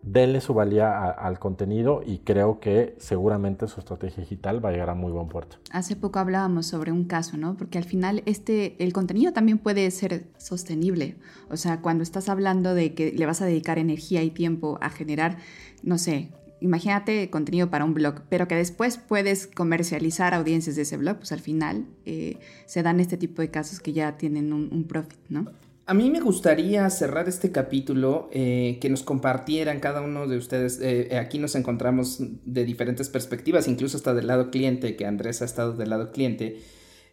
denle 0.00 0.40
su 0.40 0.54
valía 0.54 1.10
al 1.10 1.38
contenido 1.38 2.00
y 2.06 2.20
creo 2.20 2.58
que 2.58 2.94
seguramente 2.98 3.66
su 3.66 3.80
estrategia 3.80 4.22
digital 4.22 4.64
va 4.64 4.70
a 4.70 4.72
llegar 4.72 4.88
a 4.88 4.94
muy 4.94 5.12
buen 5.12 5.28
puerto. 5.28 5.58
Hace 5.72 5.94
poco 5.94 6.20
hablábamos 6.20 6.64
sobre 6.66 6.90
un 6.90 7.04
caso, 7.04 7.36
¿no? 7.36 7.54
Porque 7.58 7.76
al 7.76 7.84
final 7.84 8.22
este, 8.24 8.82
el 8.82 8.94
contenido 8.94 9.34
también 9.34 9.58
puede 9.58 9.90
ser 9.90 10.28
sostenible. 10.38 11.18
O 11.50 11.58
sea, 11.58 11.82
cuando 11.82 12.02
estás 12.02 12.30
hablando 12.30 12.72
de 12.72 12.94
que 12.94 13.12
le 13.12 13.26
vas 13.26 13.42
a 13.42 13.44
dedicar 13.44 13.78
energía 13.78 14.22
y 14.22 14.30
tiempo 14.30 14.78
a 14.80 14.88
generar, 14.88 15.36
no 15.82 15.98
sé, 15.98 16.30
imagínate 16.60 17.30
contenido 17.30 17.70
para 17.70 17.84
un 17.84 17.94
blog, 17.94 18.22
pero 18.28 18.48
que 18.48 18.54
después 18.54 18.98
puedes 18.98 19.46
comercializar 19.46 20.34
audiencias 20.34 20.76
de 20.76 20.82
ese 20.82 20.96
blog, 20.96 21.18
pues 21.18 21.32
al 21.32 21.40
final 21.40 21.86
eh, 22.04 22.38
se 22.66 22.82
dan 22.82 23.00
este 23.00 23.16
tipo 23.16 23.42
de 23.42 23.50
casos 23.50 23.80
que 23.80 23.92
ya 23.92 24.16
tienen 24.16 24.52
un, 24.52 24.84
profit, 24.84 25.18
¿no? 25.28 25.46
A 25.86 25.94
mí 25.94 26.10
me 26.10 26.20
gustaría 26.20 26.88
cerrar 26.90 27.28
este 27.28 27.52
capítulo, 27.52 28.28
eh, 28.32 28.78
que 28.80 28.88
nos 28.88 29.04
compartieran 29.04 29.78
cada 29.78 30.00
uno 30.00 30.26
de 30.26 30.36
ustedes. 30.36 30.80
Eh, 30.82 31.16
aquí 31.16 31.38
nos 31.38 31.54
encontramos 31.54 32.18
de 32.44 32.64
diferentes 32.64 33.08
perspectivas, 33.08 33.68
incluso 33.68 33.96
hasta 33.96 34.12
del 34.12 34.26
lado 34.26 34.50
cliente, 34.50 34.96
que 34.96 35.06
Andrés 35.06 35.42
ha 35.42 35.44
estado 35.44 35.74
del 35.74 35.90
lado 35.90 36.10
cliente. 36.10 36.60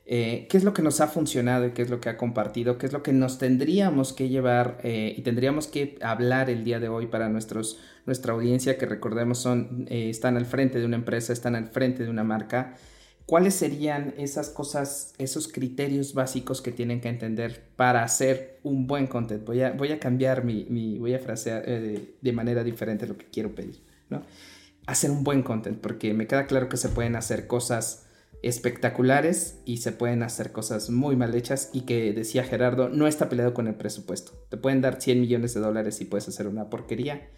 Qué 0.05 0.47
es 0.51 0.63
lo 0.63 0.73
que 0.73 0.81
nos 0.81 1.01
ha 1.01 1.07
funcionado 1.07 1.67
y 1.67 1.71
qué 1.71 1.81
es 1.81 1.89
lo 1.89 1.99
que 1.99 2.09
ha 2.09 2.17
compartido, 2.17 2.77
qué 2.77 2.85
es 2.85 2.93
lo 2.93 3.03
que 3.03 3.13
nos 3.13 3.37
tendríamos 3.37 4.13
que 4.13 4.29
llevar 4.29 4.79
y 4.83 5.21
tendríamos 5.21 5.67
que 5.67 5.97
hablar 6.01 6.49
el 6.49 6.63
día 6.63 6.79
de 6.79 6.89
hoy 6.89 7.07
para 7.07 7.29
nuestros 7.29 7.79
nuestra 8.05 8.33
audiencia, 8.33 8.77
que 8.77 8.85
recordemos 8.85 9.39
son, 9.39 9.85
eh, 9.89 10.09
están 10.09 10.37
al 10.37 10.45
frente 10.45 10.79
de 10.79 10.85
una 10.85 10.95
empresa, 10.95 11.33
están 11.33 11.55
al 11.55 11.67
frente 11.67 12.03
de 12.03 12.09
una 12.09 12.23
marca. 12.23 12.75
¿cuáles 13.25 13.55
serían 13.55 14.13
esas 14.17 14.49
cosas, 14.49 15.13
esos 15.17 15.47
criterios 15.47 16.13
básicos 16.13 16.61
que 16.61 16.73
tienen 16.73 16.99
que 16.99 17.07
entender 17.07 17.63
para 17.77 18.03
hacer 18.03 18.59
un 18.63 18.85
buen 18.85 19.07
content? 19.07 19.45
Voy 19.45 19.61
a, 19.61 19.71
voy 19.71 19.93
a 19.93 19.99
cambiar 19.99 20.43
mi, 20.43 20.97
voy 20.99 21.13
a 21.13 21.19
frasear 21.19 21.63
eh, 21.65 22.15
de, 22.19 22.33
manera 22.33 22.65
diferente 22.65 23.07
lo 23.07 23.17
que 23.17 23.25
quiero 23.27 23.55
pedir, 23.55 23.81
¿no? 24.09 24.23
Hacer 24.87 25.09
un 25.09 25.23
buen 25.23 25.41
content, 25.41 25.79
porque 25.79 26.13
me 26.13 26.27
queda 26.27 26.47
claro 26.47 26.67
que 26.67 26.75
se 26.75 26.89
pueden 26.89 27.15
hacer 27.15 27.47
cosas 27.47 28.02
espectaculares 28.43 29.61
y 29.65 29.77
se 29.77 29.93
pueden 29.93 30.21
hacer 30.21 30.51
cosas 30.51 30.89
muy 30.89 31.15
mal 31.15 31.33
hechas 31.33 31.69
y 31.73 31.81
que 31.81 32.11
decía 32.13 32.43
Gerardo, 32.43 32.89
no 32.89 33.07
está 33.07 33.29
peleado 33.29 33.53
con 33.53 33.67
el 33.67 33.75
presupuesto. 33.75 34.33
Te 34.49 34.57
pueden 34.57 34.81
dar 34.81 35.01
100 35.01 35.21
millones 35.21 35.53
de 35.53 35.61
dólares 35.61 36.01
y 36.01 36.05
puedes 36.05 36.27
hacer 36.27 36.47
una 36.47 36.69
porquería 36.69 37.29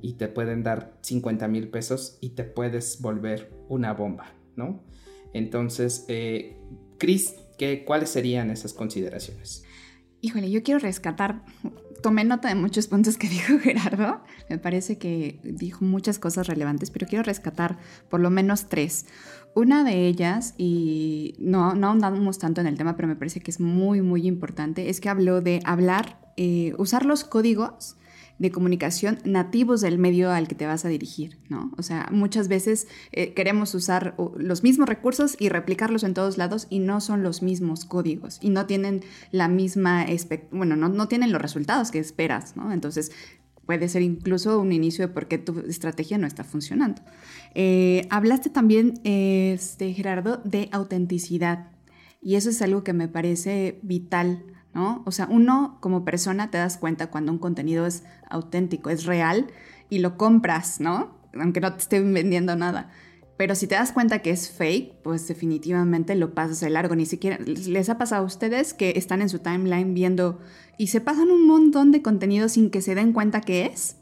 y 0.00 0.14
te 0.14 0.28
pueden 0.28 0.62
dar 0.62 0.96
50 1.02 1.46
mil 1.48 1.68
pesos 1.68 2.18
y 2.20 2.30
te 2.30 2.44
puedes 2.44 3.00
volver 3.02 3.52
una 3.68 3.92
bomba, 3.92 4.32
¿no? 4.56 4.82
Entonces, 5.34 6.06
eh, 6.08 6.56
Chris, 6.98 7.34
¿qué, 7.58 7.84
¿cuáles 7.84 8.08
serían 8.08 8.50
esas 8.50 8.72
consideraciones? 8.72 9.64
Híjole, 10.20 10.50
yo 10.50 10.62
quiero 10.62 10.80
rescatar, 10.80 11.44
tomé 12.02 12.24
nota 12.24 12.48
de 12.48 12.54
muchos 12.54 12.88
puntos 12.88 13.18
que 13.18 13.28
dijo 13.28 13.58
Gerardo, 13.58 14.22
me 14.48 14.58
parece 14.58 14.98
que 14.98 15.40
dijo 15.44 15.84
muchas 15.84 16.18
cosas 16.18 16.46
relevantes, 16.46 16.90
pero 16.90 17.06
quiero 17.06 17.22
rescatar 17.22 17.78
por 18.08 18.20
lo 18.20 18.30
menos 18.30 18.68
tres. 18.68 19.06
Una 19.58 19.82
de 19.82 20.06
ellas, 20.06 20.54
y 20.56 21.34
no, 21.40 21.74
no 21.74 21.88
ahondamos 21.88 22.38
tanto 22.38 22.60
en 22.60 22.68
el 22.68 22.76
tema, 22.76 22.94
pero 22.94 23.08
me 23.08 23.16
parece 23.16 23.40
que 23.40 23.50
es 23.50 23.58
muy, 23.58 24.02
muy 24.02 24.24
importante, 24.24 24.88
es 24.88 25.00
que 25.00 25.08
habló 25.08 25.40
de 25.40 25.58
hablar, 25.64 26.32
eh, 26.36 26.74
usar 26.78 27.04
los 27.04 27.24
códigos 27.24 27.96
de 28.38 28.52
comunicación 28.52 29.18
nativos 29.24 29.80
del 29.80 29.98
medio 29.98 30.30
al 30.30 30.46
que 30.46 30.54
te 30.54 30.64
vas 30.64 30.84
a 30.84 30.88
dirigir, 30.88 31.40
¿no? 31.48 31.72
O 31.76 31.82
sea, 31.82 32.08
muchas 32.12 32.46
veces 32.46 32.86
eh, 33.10 33.34
queremos 33.34 33.74
usar 33.74 34.14
los 34.36 34.62
mismos 34.62 34.88
recursos 34.88 35.34
y 35.40 35.48
replicarlos 35.48 36.04
en 36.04 36.14
todos 36.14 36.38
lados 36.38 36.68
y 36.70 36.78
no 36.78 37.00
son 37.00 37.24
los 37.24 37.42
mismos 37.42 37.84
códigos 37.84 38.38
y 38.40 38.50
no 38.50 38.66
tienen 38.66 39.02
la 39.32 39.48
misma, 39.48 40.06
bueno, 40.52 40.76
no, 40.76 40.88
no 40.88 41.08
tienen 41.08 41.32
los 41.32 41.42
resultados 41.42 41.90
que 41.90 41.98
esperas, 41.98 42.56
¿no? 42.56 42.70
Entonces, 42.70 43.10
puede 43.68 43.86
ser 43.90 44.00
incluso 44.00 44.58
un 44.58 44.72
inicio 44.72 45.06
de 45.06 45.12
por 45.12 45.28
qué 45.28 45.36
tu 45.36 45.60
estrategia 45.60 46.16
no 46.16 46.26
está 46.26 46.42
funcionando. 46.42 47.02
Eh, 47.54 48.06
hablaste 48.08 48.48
también, 48.48 48.94
este, 49.04 49.92
Gerardo, 49.92 50.40
de 50.42 50.70
autenticidad 50.72 51.66
y 52.22 52.36
eso 52.36 52.48
es 52.48 52.62
algo 52.62 52.82
que 52.82 52.94
me 52.94 53.08
parece 53.08 53.78
vital 53.82 54.42
¿no? 54.72 55.02
O 55.04 55.12
sea, 55.12 55.28
uno 55.30 55.76
como 55.80 56.02
persona 56.02 56.50
te 56.50 56.56
das 56.56 56.78
cuenta 56.78 57.08
cuando 57.08 57.30
un 57.30 57.38
contenido 57.38 57.84
es 57.84 58.04
auténtico, 58.30 58.88
es 58.88 59.04
real 59.04 59.48
y 59.90 59.98
lo 59.98 60.16
compras, 60.16 60.80
¿no? 60.80 61.18
Aunque 61.38 61.60
no 61.60 61.70
te 61.74 61.80
estén 61.80 62.14
vendiendo 62.14 62.56
nada. 62.56 62.90
Pero 63.38 63.54
si 63.54 63.68
te 63.68 63.76
das 63.76 63.92
cuenta 63.92 64.18
que 64.18 64.30
es 64.30 64.50
fake, 64.50 65.00
pues 65.02 65.28
definitivamente 65.28 66.16
lo 66.16 66.34
pasas 66.34 66.58
de 66.58 66.70
largo. 66.70 66.96
Ni 66.96 67.06
siquiera 67.06 67.38
les 67.38 67.88
ha 67.88 67.96
pasado 67.96 68.24
a 68.24 68.26
ustedes 68.26 68.74
que 68.74 68.94
están 68.96 69.22
en 69.22 69.28
su 69.28 69.38
timeline 69.38 69.94
viendo 69.94 70.40
y 70.76 70.88
se 70.88 71.00
pasan 71.00 71.30
un 71.30 71.46
montón 71.46 71.92
de 71.92 72.02
contenido 72.02 72.48
sin 72.48 72.68
que 72.68 72.82
se 72.82 72.96
den 72.96 73.12
cuenta 73.12 73.40
que 73.40 73.66
es, 73.66 73.96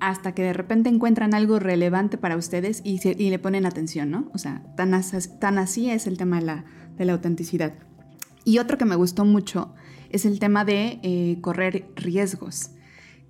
hasta 0.00 0.34
que 0.34 0.42
de 0.42 0.54
repente 0.54 0.88
encuentran 0.88 1.34
algo 1.34 1.58
relevante 1.58 2.16
para 2.16 2.38
ustedes 2.38 2.80
y, 2.82 2.98
le 2.98 3.38
ponen 3.38 3.66
atención, 3.66 4.10
¿no? 4.10 4.30
O 4.32 4.38
sea, 4.38 4.62
tan, 4.76 4.98
tan 5.38 5.58
así 5.58 5.90
es 5.90 6.06
el 6.06 6.16
tema 6.16 6.40
de 6.40 6.46
la, 6.46 6.64
de 6.96 7.04
la 7.04 7.12
autenticidad. 7.12 7.74
Y 8.46 8.58
otro 8.58 8.78
que 8.78 8.86
me 8.86 8.96
gustó 8.96 9.26
mucho 9.26 9.74
es 10.08 10.24
el 10.24 10.38
tema 10.38 10.64
de 10.64 11.00
eh, 11.02 11.36
correr 11.42 11.90
riesgos. 11.96 12.70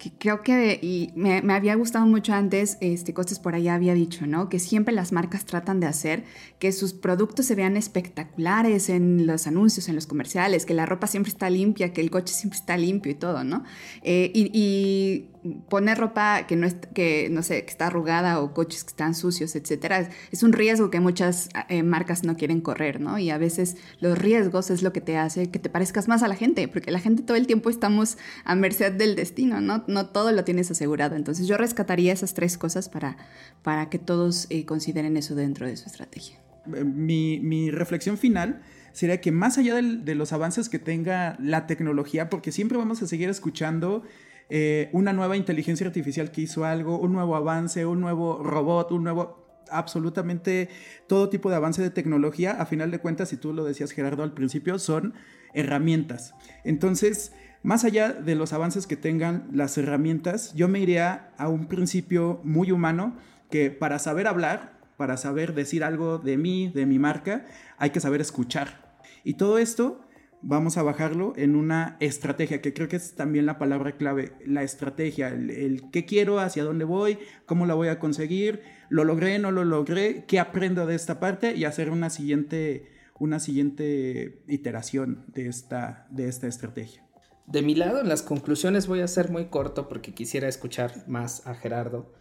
Que 0.01 0.11
creo 0.13 0.43
que, 0.43 0.79
y 0.81 1.13
me, 1.15 1.43
había 1.53 1.75
gustado 1.75 2.07
mucho 2.07 2.33
antes, 2.33 2.79
este, 2.81 3.13
Costes 3.13 3.39
por 3.39 3.55
allá 3.55 3.75
había 3.75 3.93
dicho, 3.93 4.27
¿no? 4.27 4.49
Que 4.49 4.59
siempre 4.59 4.95
las 4.95 5.13
marcas 5.13 5.45
tratan 5.45 5.79
de 5.79 5.87
hacer 5.87 6.25
que 6.59 6.73
sus 6.73 6.95
productos 6.95 7.45
se 7.45 7.55
vean 7.55 7.77
espectaculares 7.77 8.89
en 8.89 9.27
los 9.27 9.47
anuncios, 9.47 9.91
en 9.91 9.97
los 9.97 10.07
comerciales, 10.07 10.65
que 10.65 10.73
la 10.73 10.87
ropa 10.87 11.07
siempre 11.07 11.31
está 11.31 11.51
limpia, 11.51 11.93
que 11.93 12.01
el 12.01 12.11
coche 12.11 12.33
siempre 12.33 12.59
está 12.59 12.79
limpio 12.79 13.13
y 13.13 13.15
todo, 13.15 13.45
¿no? 13.45 13.63
Eh, 14.03 14.33
y 14.35 15.29
poner 15.69 15.99
ropa 15.99 16.47
que 16.47 16.57
no, 16.57 16.67
es, 16.67 16.77
que, 16.95 17.29
no 17.31 17.43
sé, 17.43 17.65
que 17.65 17.71
está 17.71 17.87
arrugada 17.87 18.41
o 18.41 18.53
coches 18.53 18.85
que 18.85 18.91
están 18.91 19.15
sucios, 19.15 19.57
etcétera, 19.57 20.11
es 20.31 20.43
un 20.43 20.53
riesgo 20.53 20.91
que 20.91 21.01
muchas 21.01 21.49
eh, 21.69 21.83
marcas 21.83 22.25
no 22.25 22.37
quieren 22.37 22.61
correr, 22.61 23.01
¿no? 23.01 23.19
Y 23.19 23.31
a 23.31 23.39
veces 23.39 23.77
los 24.01 24.19
riesgos 24.19 24.71
es 24.71 24.83
lo 24.83 24.93
que 24.93 25.01
te 25.01 25.17
hace 25.17 25.51
que 25.51 25.59
te 25.59 25.71
parezcas 25.71 26.09
más 26.09 26.23
a 26.23 26.29
la 26.29 26.37
gente, 26.37 26.69
porque 26.69 26.91
la 26.91 27.01
gente 27.01 27.23
todo 27.23 27.37
el 27.37 27.47
tiempo 27.47 27.71
estamos 27.71 28.19
a 28.45 28.55
merced 28.55 28.93
del 28.93 29.17
destino, 29.17 29.61
¿no? 29.61 29.85
No 29.87 30.07
todo 30.07 30.33
lo 30.33 30.45
tienes 30.45 30.71
asegurado. 30.71 31.17
Entonces 31.17 31.47
yo 31.47 31.57
rescataría 31.57 32.13
esas 32.13 32.35
tres 32.35 32.59
cosas 32.59 32.89
para, 32.89 33.17
para 33.63 33.89
que 33.89 33.99
todos 33.99 34.47
eh, 34.51 34.67
consideren 34.67 35.17
eso 35.17 35.35
dentro 35.35 35.67
de 35.67 35.77
su 35.77 35.87
estrategia. 35.87 36.39
Eh, 36.75 36.85
mi, 36.85 37.41
mi 37.41 37.71
reflexión 37.71 38.19
final 38.19 38.61
sería 38.93 39.21
que 39.21 39.33
más 39.33 39.57
allá 39.57 39.77
de 39.77 40.15
los 40.15 40.33
avances 40.33 40.69
que 40.69 40.79
tenga 40.79 41.37
la 41.41 41.67
tecnología, 41.67 42.29
porque 42.29 42.53
siempre 42.53 42.77
vamos 42.77 43.03
a 43.03 43.07
seguir 43.07 43.29
escuchando 43.29 44.03
eh, 44.51 44.91
una 44.93 45.13
nueva 45.13 45.37
inteligencia 45.37 45.87
artificial 45.87 46.31
que 46.31 46.43
hizo 46.43 46.65
algo, 46.65 46.99
un 46.99 47.13
nuevo 47.13 47.37
avance, 47.37 47.87
un 47.87 48.01
nuevo 48.01 48.43
robot, 48.43 48.91
un 48.93 49.05
nuevo 49.05 49.41
absolutamente 49.71 50.69
todo 51.07 51.29
tipo 51.29 51.51
de 51.51 51.57
avance 51.57 51.81
de 51.81 51.91
tecnología, 51.91 52.53
a 52.53 52.67
final 52.67 52.91
de 52.91 52.99
cuentas, 52.99 53.29
si 53.29 53.37
tú 53.37 53.53
lo 53.53 53.65
decías 53.65 53.93
Gerardo 53.93 54.23
al 54.23 54.35
principio, 54.35 54.79
son 54.79 55.15
herramientas. 55.55 56.35
Entonces, 56.65 57.33
más 57.63 57.85
allá 57.85 58.13
de 58.13 58.35
los 58.35 58.53
avances 58.53 58.87
que 58.87 58.97
tengan 58.97 59.49
las 59.53 59.77
herramientas, 59.79 60.55
yo 60.55 60.67
me 60.69 60.81
iría 60.81 61.31
a 61.37 61.49
un 61.49 61.67
principio 61.67 62.41
muy 62.43 62.73
humano 62.73 63.17
que 63.51 63.71
para 63.71 63.99
saber 63.99 64.27
hablar, 64.27 64.79
para 64.97 65.17
saber 65.17 65.55
decir 65.55 65.85
algo 65.85 66.19
de 66.19 66.37
mí, 66.37 66.69
de 66.69 66.87
mi 66.87 66.99
marca, 66.99 67.47
hay 67.79 67.91
que 67.91 68.01
saber 68.01 68.21
escuchar. 68.21 68.99
Y 69.25 69.35
todo 69.35 69.59
esto 69.59 70.01
vamos 70.43 70.77
a 70.77 70.83
bajarlo 70.83 71.33
en 71.37 71.57
una 71.57 71.97
estrategia, 72.01 72.61
que 72.61 72.73
creo 72.73 72.89
que 72.89 72.97
es 72.97 73.15
también 73.15 73.47
la 73.47 73.59
palabra 73.59 73.97
clave, 73.97 74.33
la 74.47 74.63
estrategia, 74.63 75.29
el, 75.29 75.91
qué 75.93 76.05
quiero, 76.05 76.41
hacia 76.41 76.65
dónde 76.65 76.85
voy, 76.85 77.19
cómo 77.47 77.67
la 77.67 77.75
voy 77.75 77.89
a 77.89 77.99
conseguir, 77.99 78.63
lo 78.89 79.05
logré, 79.05 79.39
no 79.39 79.53
lo 79.53 79.65
logré, 79.65 80.25
qué 80.27 80.39
aprendo 80.39 80.87
de 80.87 80.95
esta 80.95 81.21
parte 81.21 81.55
y 81.55 81.65
hacer 81.65 81.91
una 81.91 82.11
siguiente, 82.11 82.91
una 83.19 83.39
siguiente 83.41 84.43
iteración 84.49 85.25
de 85.29 85.49
esta, 85.49 86.07
de 86.11 86.29
esta 86.29 86.47
estrategia. 86.47 87.05
De 87.47 87.63
mi 87.63 87.75
lado, 87.75 88.01
en 88.01 88.09
las 88.09 88.23
conclusiones 88.23 88.87
voy 88.87 89.01
a 89.01 89.09
ser 89.09 89.31
muy 89.31 89.47
corto 89.47 89.89
porque 89.89 90.15
quisiera 90.15 90.49
escuchar 90.49 91.09
más 91.09 91.47
a 91.47 91.55
Gerardo. 91.55 92.15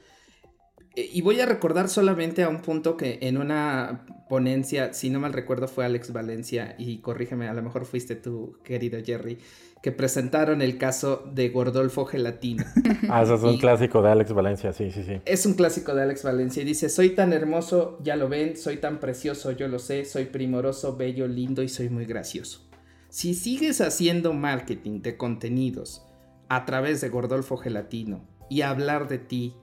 Eh, 0.99 1.09
y 1.13 1.21
voy 1.21 1.39
a 1.39 1.45
recordar 1.45 1.87
solamente 1.87 2.43
a 2.43 2.49
un 2.49 2.61
punto 2.61 2.97
que 2.97 3.19
en 3.21 3.37
una 3.37 4.05
ponencia, 4.27 4.93
si 4.93 5.09
no 5.09 5.21
mal 5.21 5.31
recuerdo, 5.31 5.69
fue 5.69 5.85
Alex 5.85 6.11
Valencia, 6.11 6.75
y 6.77 6.97
corrígeme, 6.97 7.47
a 7.47 7.53
lo 7.53 7.61
mejor 7.61 7.85
fuiste 7.85 8.15
tú, 8.15 8.57
querido 8.65 8.99
Jerry, 9.01 9.37
que 9.81 9.93
presentaron 9.93 10.61
el 10.61 10.77
caso 10.77 11.23
de 11.33 11.49
Gordolfo 11.49 12.05
Gelatina. 12.05 12.65
Ah, 13.11 13.23
eso 13.23 13.35
es 13.35 13.43
un 13.43 13.57
clásico 13.57 14.03
de 14.03 14.09
Alex 14.09 14.33
Valencia, 14.33 14.71
sí, 14.71 14.91
sí, 14.91 15.03
sí. 15.03 15.19
Es 15.25 15.45
un 15.47 15.53
clásico 15.53 15.95
de 15.95 16.03
Alex 16.03 16.23
Valencia 16.23 16.61
y 16.61 16.65
dice, 16.65 16.89
soy 16.89 17.11
tan 17.11 17.33
hermoso, 17.33 17.97
ya 18.03 18.15
lo 18.15 18.29
ven, 18.29 18.55
soy 18.55 18.77
tan 18.77 18.99
precioso, 18.99 19.51
yo 19.51 19.67
lo 19.67 19.79
sé, 19.79 20.05
soy 20.05 20.25
primoroso, 20.25 20.95
bello, 20.95 21.27
lindo 21.27 21.63
y 21.63 21.69
soy 21.69 21.89
muy 21.89 22.05
gracioso. 22.05 22.69
Si 23.07 23.33
sigues 23.33 23.81
haciendo 23.81 24.33
marketing 24.33 25.01
de 25.01 25.17
contenidos 25.17 26.05
a 26.49 26.65
través 26.65 27.01
de 27.01 27.09
Gordolfo 27.09 27.57
Gelatino 27.57 28.27
y 28.47 28.61
hablar 28.61 29.07
de 29.07 29.17
ti 29.17 29.55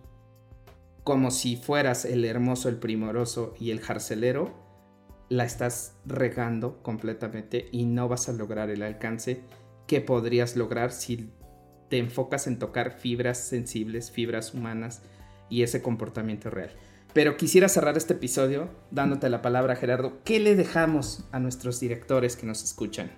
como 1.07 1.31
si 1.31 1.55
fueras 1.55 2.05
el 2.05 2.25
hermoso, 2.25 2.69
el 2.69 2.79
primoroso 2.79 3.55
y 3.61 3.71
el 3.71 3.81
jarcelero, 3.81 4.53
la 5.29 5.45
estás 5.45 5.95
regando 6.05 6.83
completamente 6.83 7.69
y 7.71 7.85
no 7.85 8.09
vas 8.09 8.29
a 8.29 8.33
lograr 8.33 8.71
el 8.71 8.83
alcance 8.83 9.43
que 9.87 10.01
podrías 10.01 10.57
lograr 10.57 10.91
si 10.91 11.31
te 11.89 11.99
enfocas 11.99 12.49
en 12.49 12.59
tocar 12.59 12.91
fibras 12.91 13.39
sensibles, 13.39 14.11
fibras 14.11 14.53
humanas 14.53 15.05
y 15.49 15.63
ese 15.63 15.81
comportamiento 15.81 16.51
real. 16.51 16.71
Pero 17.13 17.37
quisiera 17.37 17.69
cerrar 17.69 17.97
este 17.97 18.15
episodio 18.15 18.69
dándote 18.91 19.29
la 19.29 19.43
palabra, 19.43 19.77
Gerardo. 19.77 20.25
¿Qué 20.25 20.41
le 20.41 20.57
dejamos 20.57 21.29
a 21.31 21.39
nuestros 21.39 21.79
directores 21.79 22.35
que 22.35 22.47
nos 22.47 22.65
escuchan? 22.65 23.13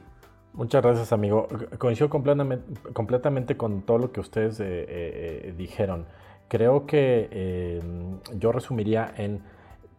Muchas 0.53 0.83
gracias, 0.83 1.11
amigo. 1.15 1.49
Coincido 1.79 2.11
completamente, 2.11 3.57
con 3.57 3.81
todo 3.81 3.97
lo 3.97 4.13
que 4.13 4.21
ustedes 4.21 4.61
eh, 4.61 4.67
eh, 4.67 4.87
eh, 5.45 5.55
dijeron. 5.57 6.07
Creo 6.49 6.87
que 6.87 7.29
eh, 7.31 7.83
yo 8.37 8.53
resumiría 8.53 9.13
en, 9.17 9.43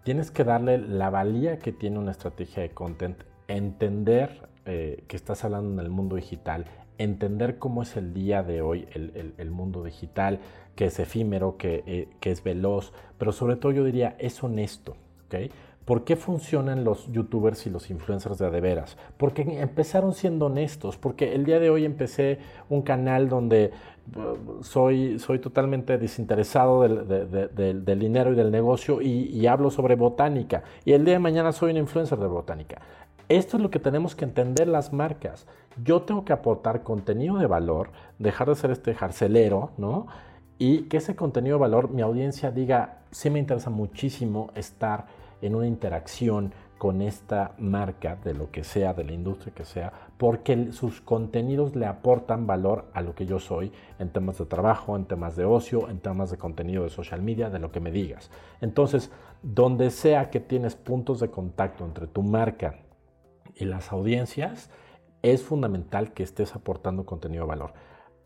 tienes 0.03 0.31
que 0.31 0.43
darle 0.43 0.79
la 0.79 1.09
valía 1.11 1.59
que 1.59 1.71
tiene 1.71 1.99
una 1.99 2.11
estrategia 2.11 2.63
de 2.63 2.71
content, 2.71 3.21
entender 3.47 4.49
eh, 4.65 5.03
que 5.07 5.15
estás 5.15 5.43
hablando 5.45 5.71
en 5.71 5.79
el 5.85 5.91
mundo 5.91 6.15
digital, 6.15 6.65
entender 6.97 7.59
cómo 7.59 7.83
es 7.83 7.95
el 7.95 8.13
día 8.13 8.43
de 8.43 8.61
hoy 8.61 8.87
el, 8.93 9.51
mundo 9.51 9.83
digital, 9.83 10.39
que 10.75 10.85
es 10.85 10.99
efímero, 10.99 11.57
que, 11.57 11.83
eh, 11.85 12.09
que, 12.19 12.31
es 12.31 12.43
veloz, 12.43 12.93
pero 13.17 13.31
sobre 13.31 13.55
todo 13.55 13.71
yo 13.71 13.83
diría 13.83 14.15
es 14.19 14.43
honesto, 14.43 14.97
¿ok? 15.25 15.51
¿Por 15.89 16.03
qué 16.03 16.15
funcionan 16.15 16.83
los 16.83 17.11
youtubers 17.11 17.65
y 17.65 17.71
los 17.71 17.89
influencers 17.89 18.37
de 18.37 18.45
adeveras? 18.45 18.95
Porque 19.17 19.41
empezaron 19.41 20.13
siendo 20.13 20.45
honestos, 20.45 20.97
porque 20.97 21.33
el 21.33 21.45
día 21.45 21.59
de 21.59 21.71
hoy 21.71 21.83
empecé 21.83 22.37
un 22.69 22.83
canal 22.83 23.27
donde 23.27 23.71
uh, 24.15 24.61
soy, 24.61 25.17
soy 25.17 25.39
totalmente 25.39 25.97
desinteresado 25.97 26.83
del, 26.83 27.99
dinero 27.99 28.33
y 28.33 28.35
del 28.35 28.51
negocio 28.51 29.01
y, 29.01 29.29
y 29.29 29.47
hablo 29.47 29.71
sobre 29.71 29.95
botánica. 29.95 30.61
Y 30.85 30.91
el 30.91 31.05
día 31.05 31.15
de 31.15 31.19
mañana 31.21 31.51
soy 31.53 31.71
un 31.71 31.77
influencer 31.77 32.19
de 32.19 32.27
botánica. 32.27 32.81
Esto 33.27 33.57
es 33.57 33.63
lo 33.63 33.71
que 33.71 33.79
tenemos 33.79 34.15
que 34.15 34.25
entender 34.25 34.67
las 34.67 34.93
marcas. 34.93 35.47
Yo 35.83 36.03
tengo 36.03 36.23
que 36.23 36.33
aportar 36.33 36.83
contenido 36.83 37.39
de 37.39 37.47
valor, 37.47 37.89
dejar 38.19 38.47
de 38.47 38.53
ser 38.53 38.69
este 38.69 38.93
jarcelero, 38.93 39.71
¿no? 39.77 40.05
Y 40.59 40.83
que 40.83 40.97
ese 40.97 41.15
contenido 41.15 41.57
de 41.57 41.61
valor, 41.61 41.89
mi 41.89 42.03
audiencia 42.03 42.51
diga, 42.51 42.99
sí 43.09 43.31
me 43.31 43.39
interesa 43.39 43.71
muchísimo 43.71 44.51
estar 44.53 45.17
en 45.41 45.55
una 45.55 45.67
interacción 45.67 46.53
con 46.77 47.01
esta 47.01 47.55
marca, 47.59 48.15
de 48.15 48.33
lo 48.33 48.51
que 48.51 48.63
sea, 48.63 48.93
de 48.93 49.03
la 49.03 49.11
industria 49.11 49.53
que 49.53 49.65
sea, 49.65 49.91
porque 50.17 50.71
sus 50.71 51.01
contenidos 51.01 51.75
le 51.75 51.85
aportan 51.85 52.47
valor 52.47 52.85
a 52.93 53.01
lo 53.01 53.13
que 53.13 53.25
yo 53.25 53.37
soy 53.39 53.71
en 53.99 54.09
temas 54.09 54.37
de 54.37 54.45
trabajo, 54.45 54.95
en 54.95 55.05
temas 55.05 55.35
de 55.35 55.43
ocio, 55.43 55.89
en 55.89 55.99
temas 55.99 56.31
de 56.31 56.37
contenido 56.37 56.85
de 56.85 56.89
social 56.89 57.21
media, 57.21 57.49
de 57.49 57.59
lo 57.59 57.71
que 57.71 57.81
me 57.81 57.91
digas. 57.91 58.31
Entonces, 58.61 59.11
donde 59.43 59.91
sea 59.91 60.29
que 60.29 60.39
tienes 60.39 60.75
puntos 60.75 61.19
de 61.19 61.29
contacto 61.29 61.83
entre 61.83 62.07
tu 62.07 62.23
marca 62.23 62.79
y 63.55 63.65
las 63.65 63.91
audiencias, 63.91 64.69
es 65.21 65.43
fundamental 65.43 66.13
que 66.13 66.23
estés 66.23 66.55
aportando 66.55 67.05
contenido 67.05 67.43
de 67.43 67.49
valor 67.49 67.73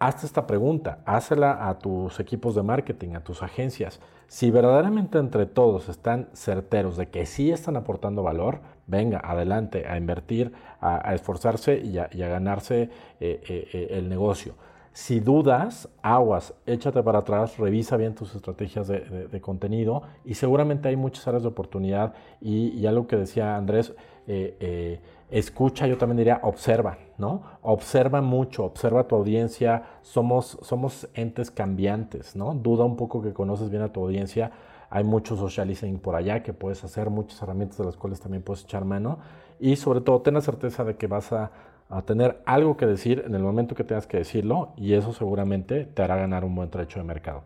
hazte 0.07 0.25
esta 0.25 0.45
pregunta, 0.47 0.99
hazla 1.05 1.69
a 1.69 1.79
tus 1.79 2.19
equipos 2.19 2.55
de 2.55 2.63
marketing, 2.63 3.15
a 3.15 3.23
tus 3.23 3.41
agencias. 3.41 3.99
Si 4.27 4.51
verdaderamente 4.51 5.17
entre 5.17 5.45
todos 5.45 5.89
están 5.89 6.27
certeros 6.33 6.97
de 6.97 7.07
que 7.07 7.25
sí 7.25 7.51
están 7.51 7.77
aportando 7.77 8.23
valor, 8.23 8.59
venga, 8.87 9.21
adelante, 9.23 9.85
a 9.87 9.97
invertir, 9.97 10.51
a, 10.81 11.13
esforzarse 11.13 11.77
y 11.79 11.97
a, 11.97 12.07
ganarse 12.27 12.89
eh, 13.19 13.41
eh, 13.47 13.69
eh, 13.73 13.87
el 13.91 14.09
negocio. 14.09 14.55
Si 14.93 15.19
dudas, 15.19 15.89
aguas, 16.01 16.53
échate 16.67 17.01
para 17.01 17.19
atrás, 17.19 17.57
revisa 17.57 17.97
bien 17.97 18.13
tus 18.13 18.35
estrategias 18.35 18.87
de, 18.87 19.41
contenido 19.41 20.03
y 20.23 20.35
seguramente 20.35 20.87
hay 20.87 20.95
muchas 20.95 21.27
áreas 21.27 21.43
de 21.43 21.49
oportunidad 21.49 22.13
y, 22.39 22.67
y 22.69 22.85
algo 22.85 23.07
que 23.07 23.17
decía 23.17 23.55
Andrés, 23.55 23.93
escucha, 25.29 25.87
yo 25.87 25.97
también 25.97 26.17
diría, 26.17 26.39
observa, 26.43 26.97
¿no? 27.17 27.41
Observa 27.63 28.21
mucho, 28.21 28.65
observa 28.65 29.07
tu 29.07 29.15
audiencia, 29.15 29.83
somos, 30.01 30.59
somos 30.61 31.09
entes 31.15 31.49
cambiantes, 31.49 32.35
¿no? 32.35 32.53
Duda 32.53 32.85
un 32.85 32.95
poco 32.95 33.21
que 33.21 33.33
conoces 33.33 33.69
bien 33.69 33.81
a 33.81 33.91
tu 33.91 34.01
audiencia, 34.01 34.51
hay 34.89 35.03
mucho 35.03 35.35
socializing 35.35 35.97
por 35.97 36.15
allá 36.15 36.43
que 36.43 36.53
puedes 36.53 36.83
hacer, 36.83 37.09
muchas 37.09 37.41
herramientas 37.41 37.79
de 37.79 37.85
las 37.85 37.97
cuales 37.97 38.19
también 38.19 38.43
puedes 38.43 38.63
echar 38.63 38.85
mano 38.85 39.17
y 39.59 39.75
sobre 39.75 40.01
todo 40.01 40.21
ten 40.21 40.35
la 40.35 40.41
certeza 40.41 40.83
de 40.83 40.97
que 40.97 41.07
vas 41.07 41.31
a, 41.33 41.51
a 41.97 42.05
tener 42.05 42.41
algo 42.45 42.77
que 42.77 42.85
decir 42.85 43.23
en 43.25 43.35
el 43.35 43.41
momento 43.41 43.75
que 43.75 43.83
tengas 43.83 44.07
que 44.07 44.17
decirlo 44.17 44.73
y 44.77 44.93
eso 44.93 45.13
seguramente 45.13 45.85
te 45.85 46.01
hará 46.01 46.15
ganar 46.17 46.43
un 46.43 46.55
buen 46.55 46.69
trecho 46.69 46.99
de 46.99 47.05
mercado. 47.05 47.43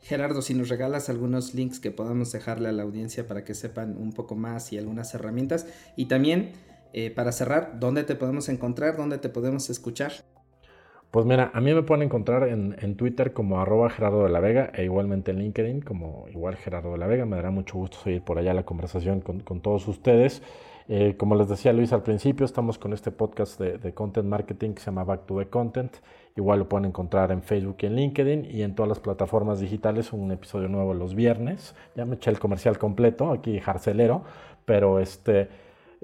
Gerardo, 0.00 0.42
si 0.42 0.54
nos 0.54 0.68
regalas 0.68 1.08
algunos 1.08 1.54
links 1.54 1.80
que 1.80 1.90
podamos 1.90 2.30
dejarle 2.30 2.68
a 2.68 2.72
la 2.72 2.82
audiencia 2.82 3.26
para 3.26 3.42
que 3.42 3.54
sepan 3.54 3.96
un 3.96 4.12
poco 4.12 4.36
más 4.36 4.72
y 4.72 4.78
algunas 4.78 5.14
herramientas 5.14 5.66
y 5.96 6.06
también 6.06 6.52
eh, 6.92 7.10
para 7.10 7.32
cerrar, 7.32 7.80
¿dónde 7.80 8.04
te 8.04 8.14
podemos 8.14 8.48
encontrar? 8.48 8.96
¿Dónde 8.96 9.18
te 9.18 9.28
podemos 9.28 9.70
escuchar? 9.70 10.12
Pues 11.14 11.26
mira, 11.26 11.52
a 11.54 11.60
mí 11.60 11.72
me 11.72 11.84
pueden 11.84 12.02
encontrar 12.02 12.48
en, 12.48 12.96
Twitter 12.96 13.32
como 13.32 13.60
arroba 13.60 13.88
Gerardo 13.88 14.24
de 14.24 14.30
la 14.30 14.40
Vega 14.40 14.72
e 14.74 14.82
igualmente 14.82 15.30
en 15.30 15.38
LinkedIn 15.38 15.80
como 15.80 16.26
igual 16.28 16.56
Gerardo 16.56 16.90
de 16.90 16.98
la 16.98 17.06
Vega. 17.06 17.24
Me 17.24 17.36
dará 17.36 17.52
mucho 17.52 17.78
gusto 17.78 17.98
seguir 17.98 18.22
por 18.22 18.36
allá 18.36 18.52
la 18.52 18.64
conversación 18.64 19.20
con, 19.20 19.60
todos 19.60 19.86
ustedes. 19.86 20.42
Eh, 20.88 21.14
como 21.16 21.34
les 21.34 21.48
decía 21.48 21.72
Luis 21.72 21.92
al 21.92 22.02
principio, 22.02 22.44
estamos 22.44 22.78
con 22.78 22.92
este 22.92 23.10
podcast 23.10 23.58
de, 23.58 23.94
content 23.94 24.26
marketing 24.26 24.74
que 24.74 24.80
se 24.80 24.86
llama 24.86 25.04
Back 25.04 25.26
to 25.26 25.38
the 25.38 25.46
Content. 25.46 25.96
Igual 26.36 26.58
lo 26.60 26.68
pueden 26.68 26.86
encontrar 26.86 27.32
en 27.32 27.42
Facebook 27.42 27.76
y 27.80 27.86
en 27.86 27.96
LinkedIn 27.96 28.44
y 28.50 28.62
en 28.62 28.74
todas 28.74 28.88
las 28.88 29.00
plataformas 29.00 29.60
digitales. 29.60 30.12
Un 30.12 30.30
episodio 30.32 30.68
nuevo 30.68 30.92
los 30.94 31.14
viernes. 31.14 31.74
Ya 31.94 32.04
me 32.04 32.16
eché 32.16 32.30
el 32.30 32.38
comercial 32.38 32.78
completo, 32.78 33.30
aquí 33.30 33.60
jarcelero, 33.60 34.22
pero 34.64 34.98
este 34.98 35.48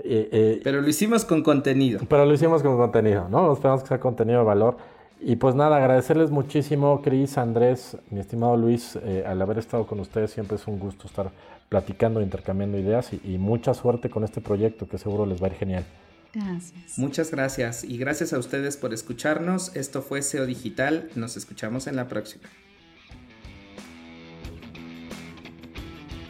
eh, 0.04 0.28
eh, 0.32 0.60
pero 0.64 0.80
lo 0.80 0.88
hicimos 0.88 1.24
con 1.24 1.42
contenido. 1.42 2.00
Pero 2.08 2.24
lo 2.24 2.32
hicimos 2.32 2.62
con 2.62 2.76
contenido, 2.76 3.28
¿no? 3.28 3.52
Esperamos 3.52 3.82
que 3.82 3.88
sea 3.88 4.00
contenido 4.00 4.40
de 4.40 4.44
valor. 4.44 4.76
Y 5.20 5.36
pues 5.36 5.54
nada, 5.54 5.76
agradecerles 5.76 6.30
muchísimo, 6.30 7.02
Cris, 7.02 7.36
Andrés, 7.36 7.98
mi 8.10 8.20
estimado 8.20 8.56
Luis, 8.56 8.96
eh, 9.02 9.24
al 9.26 9.40
haber 9.42 9.58
estado 9.58 9.86
con 9.86 10.00
ustedes. 10.00 10.30
Siempre 10.30 10.56
es 10.56 10.66
un 10.66 10.78
gusto 10.78 11.06
estar 11.06 11.30
platicando, 11.70 12.20
intercambiando 12.20 12.78
ideas 12.78 13.10
y, 13.12 13.38
mucha 13.38 13.72
suerte 13.72 14.10
con 14.10 14.24
este 14.24 14.42
proyecto 14.42 14.86
que 14.86 14.98
seguro 14.98 15.24
les 15.24 15.42
va 15.42 15.46
a 15.46 15.50
ir 15.50 15.56
genial. 15.56 15.86
Gracias. 16.34 16.98
Muchas 16.98 17.30
gracias 17.30 17.84
y 17.84 17.96
gracias 17.96 18.34
a 18.34 18.38
ustedes 18.38 18.76
por 18.76 18.92
escucharnos. 18.92 19.74
Esto 19.74 20.02
fue 20.02 20.20
SEO 20.20 20.44
Digital. 20.44 21.08
Nos 21.14 21.38
escuchamos 21.38 21.86
en 21.86 21.96
la 21.96 22.06
próxima. 22.08 22.44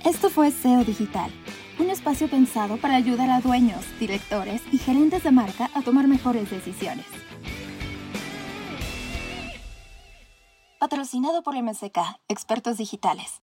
Esto 0.04 0.30
fue 0.30 0.52
SEO 0.52 0.84
Digital 0.84 1.32
un 1.80 1.90
espacio 1.90 2.28
pensado 2.28 2.76
para 2.76 2.96
ayudar 2.96 3.30
a 3.30 3.40
dueños, 3.40 3.84
directores 3.98 4.62
y 4.70 4.78
gerentes 4.78 5.24
de 5.24 5.30
marca 5.30 5.70
a 5.74 5.82
tomar 5.82 6.06
mejores 6.06 6.50
decisiones. 6.50 7.06
Patrocinado 10.78 11.42
por 11.42 11.60
MSK, 11.60 11.98
expertos 12.28 12.78
digitales. 12.78 13.42